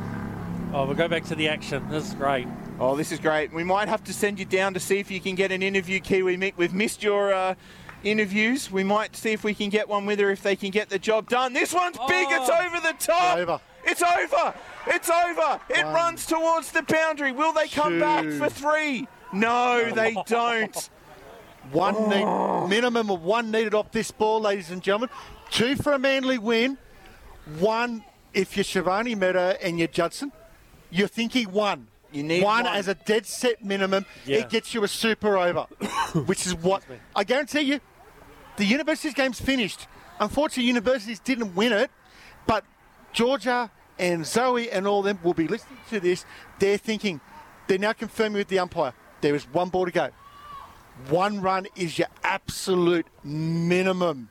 [0.73, 1.89] Oh, we'll go back to the action.
[1.89, 2.47] This is great.
[2.81, 3.53] Oh, this is great.
[3.53, 6.01] We might have to send you down to see if you can get an interview,
[6.01, 6.55] Kiwi Mick.
[6.57, 7.55] We've missed your uh,
[8.03, 8.71] interviews.
[8.71, 10.99] We might see if we can get one with her if they can get the
[10.99, 11.53] job done.
[11.53, 12.27] This one's big.
[12.31, 12.67] It's Oh.
[12.67, 13.39] over the top.
[13.39, 13.61] Over.
[13.85, 14.55] It's over.
[14.89, 15.61] It's over.
[15.71, 15.95] It One.
[15.95, 17.33] runs towards the boundary.
[17.33, 19.07] Will they come back for three?
[19.33, 20.91] No, they don't.
[21.73, 22.61] One Oh.
[22.65, 25.11] need, minimum of one needed off this ball, ladies and gentlemen.
[25.51, 26.79] Two for a Manly win.
[27.59, 28.05] One
[28.35, 30.33] if you're Shivani Mehta and you're Judson.
[30.91, 31.89] You're thinking one.
[32.13, 32.75] You need one, one.
[32.77, 34.07] as a dead set minimum.
[34.25, 34.39] Yeah.
[34.39, 35.63] It gets you a super over,
[36.27, 36.83] which is what
[37.15, 37.81] I guarantee you.
[38.57, 39.87] The universities game's finished.
[40.19, 41.91] Unfortunately, universities didn't win it,
[42.47, 42.65] but
[43.13, 46.25] Georgia and Zoe and all them will be listening to this.
[46.59, 47.21] They're thinking,
[47.67, 50.09] they're now confirming with the umpire, there is one ball to go.
[51.09, 54.31] One run is your absolute minimum.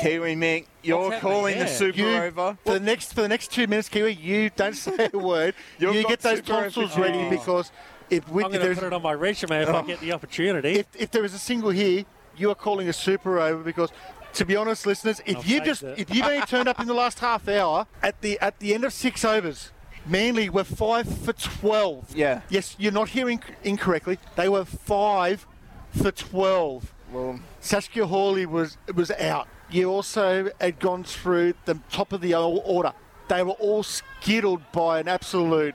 [0.00, 2.58] Kiwi Mick, you're happening calling the super You, over.
[2.64, 5.54] for the next for the next two minutes, Kiwi, you don't say a word.
[5.78, 7.30] You've you get those super over tonsils to ready you.
[7.30, 7.72] because
[8.10, 9.82] if, we, I'm going to put it on my resume if I oh.
[9.82, 10.78] get the opportunity.
[10.78, 12.04] if, if there is a single here,
[12.36, 13.90] you are calling a super over because,
[14.34, 15.98] to be honest, listeners, if I'll you take just that.
[15.98, 18.84] if you've only turned up in the last half hour at the at the end
[18.84, 19.72] of six overs,
[20.06, 22.14] Manly were five for twelve.
[22.14, 22.42] Yeah.
[22.48, 24.18] Yes, you're not hearing incorrectly.
[24.36, 25.46] They were five
[25.90, 26.92] for twelve.
[27.12, 29.48] Well, Saskia Hawley was was out.
[29.68, 32.92] You also had gone through the top of the order.
[33.28, 35.74] They were all skittled by an absolute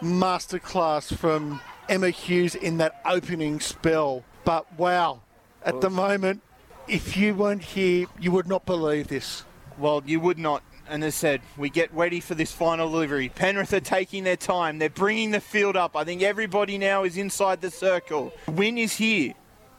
[0.00, 4.24] masterclass from Emma Hughes in that opening spell.
[4.44, 5.20] But wow,
[5.64, 6.40] at the moment,
[6.88, 9.44] if you weren't here, you would not believe this.
[9.78, 10.62] Well, you would not.
[10.90, 13.28] And as said, we get ready for this final delivery.
[13.28, 14.80] Penrith are taking their time.
[14.80, 15.94] They're bringing the field up.
[15.94, 18.32] I think everybody now is inside the circle.
[18.46, 19.34] The win is here.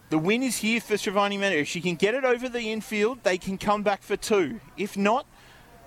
[0.10, 1.60] The win is here for Shivani Mehta.
[1.60, 4.62] If she can get it over the infield, they can come back for two.
[4.78, 5.26] If not,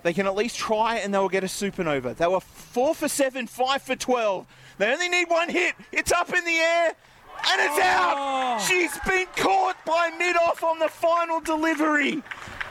[0.02, 2.14] they can at least try and they'll get a supernova.
[2.16, 4.46] They were four for seven, five for 12.
[4.76, 5.74] They only need one hit.
[5.90, 8.14] It's up in the air and it's out.
[8.18, 8.66] Oh.
[8.68, 12.22] She's been caught by mid off on the final delivery.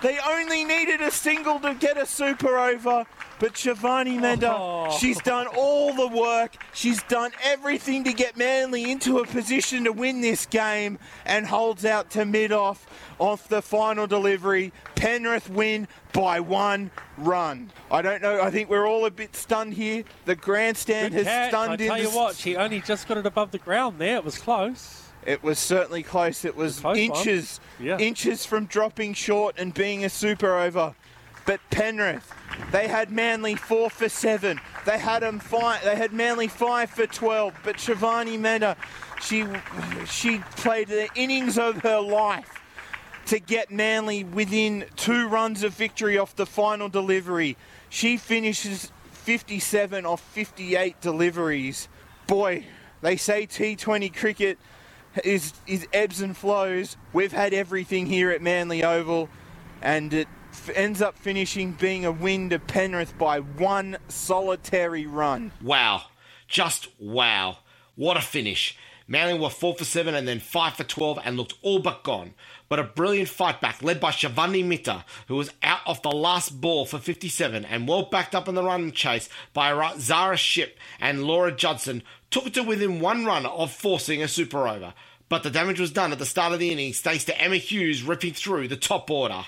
[0.03, 3.05] They only needed a single to get a super over.
[3.39, 4.97] But Shivani Mehta, Oh.
[4.99, 6.55] she's done all the work.
[6.73, 11.85] She's done everything to get Manly into a position to win this game and holds
[11.85, 12.85] out to mid off
[13.17, 14.73] off the final delivery.
[14.95, 17.71] Penrith win by one run.
[17.89, 18.41] I don't know.
[18.41, 20.03] I think we're all a bit stunned here.
[20.25, 21.45] The grandstand Good has catch.
[21.45, 23.99] I stunned in tell the you what, she only just got it above the ground
[23.99, 24.17] there.
[24.17, 25.02] It was close.
[25.26, 26.43] It was certainly close.
[26.45, 27.97] It was close inches, Yeah.
[27.97, 30.95] inches from dropping short and being a super over.
[31.45, 32.32] But Penrith,
[32.71, 34.59] they had Manly four for seven.
[34.86, 35.84] They had 'em five.
[35.84, 37.53] They had Manly five for twelve.
[37.63, 38.78] But Shivani Mehta,
[39.21, 39.45] she
[40.09, 42.61] she played the innings of her life
[43.26, 47.57] to get Manly within two runs of victory off the final delivery.
[47.89, 51.88] She finishes 57 off 58 deliveries.
[52.28, 52.65] Boy,
[53.01, 54.57] they say T20 cricket
[55.24, 56.97] is is ebbs and flows.
[57.11, 59.30] We've had everything here at Manly Oval,
[59.82, 65.51] and it f- ends up finishing being a win to Penrith by one solitary run.
[65.61, 66.03] Wow.
[66.47, 67.57] Just wow.
[67.95, 68.78] What a finish.
[69.07, 72.33] Manly were 4 for 7 and then 5 for 12 and looked all but gone.
[72.69, 76.61] But a brilliant fight back led by Shivani Mehta, who was out off the last
[76.61, 80.77] ball for 57 and well backed up in the run chase by Ra- Zara Ship
[80.99, 84.93] and Laura Judson, took it to within one run of forcing a super over.
[85.29, 88.03] But the damage was done at the start of the innings thanks to Emma Hughes
[88.03, 89.45] ripping through the top order.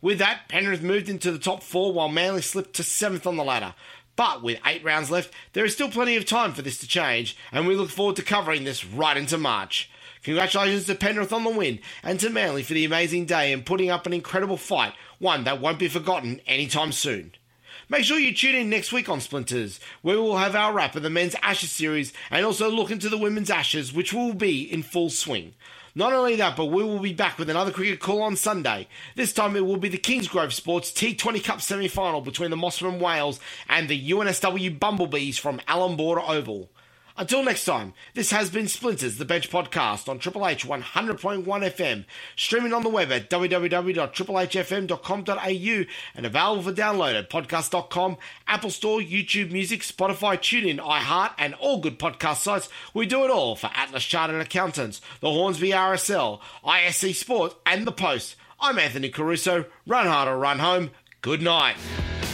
[0.00, 3.44] With that, Penrith moved into the top four while Manly slipped to seventh on the
[3.44, 3.74] ladder.
[4.18, 7.36] But with eight rounds left, there is still plenty of time for this to change,
[7.52, 9.88] and we look forward to covering this right into March.
[10.24, 13.90] Congratulations to Penrith on the win, and to Manly for the amazing day and putting
[13.90, 17.30] up an incredible fight, one that won't be forgotten anytime soon.
[17.88, 20.96] Make sure you tune in next week on Splinters, where we will have our wrap
[20.96, 24.62] of the men's Ashes series and also look into the women's Ashes, which will be
[24.62, 25.54] in full swing.
[25.98, 28.86] Not only that, but we will be back with another cricket call on Sunday.
[29.16, 33.00] This time it will be the Kingsgrove Sports T20 Cup semi final between the Mosman
[33.00, 36.70] Wales and the UNSW Bumblebees from Allan Border Oval.
[37.18, 42.04] Until next time, this has been Splinters, the Bench Podcast on Triple H 100.1 FM,
[42.36, 49.50] streaming on the web at www.triplehfm.com.au and available for download at podcast.com, Apple Store, YouTube
[49.50, 52.68] Music, Spotify, TuneIn, iHeart, and all good podcast sites.
[52.94, 57.90] We do it all for Atlas Chartered Accountants, the Hornsby RSL, ISC Sport, and The
[57.90, 58.36] Post.
[58.60, 59.64] I'm Anthony Caruso.
[59.88, 60.92] Run hard or run home.
[61.22, 61.74] Good night.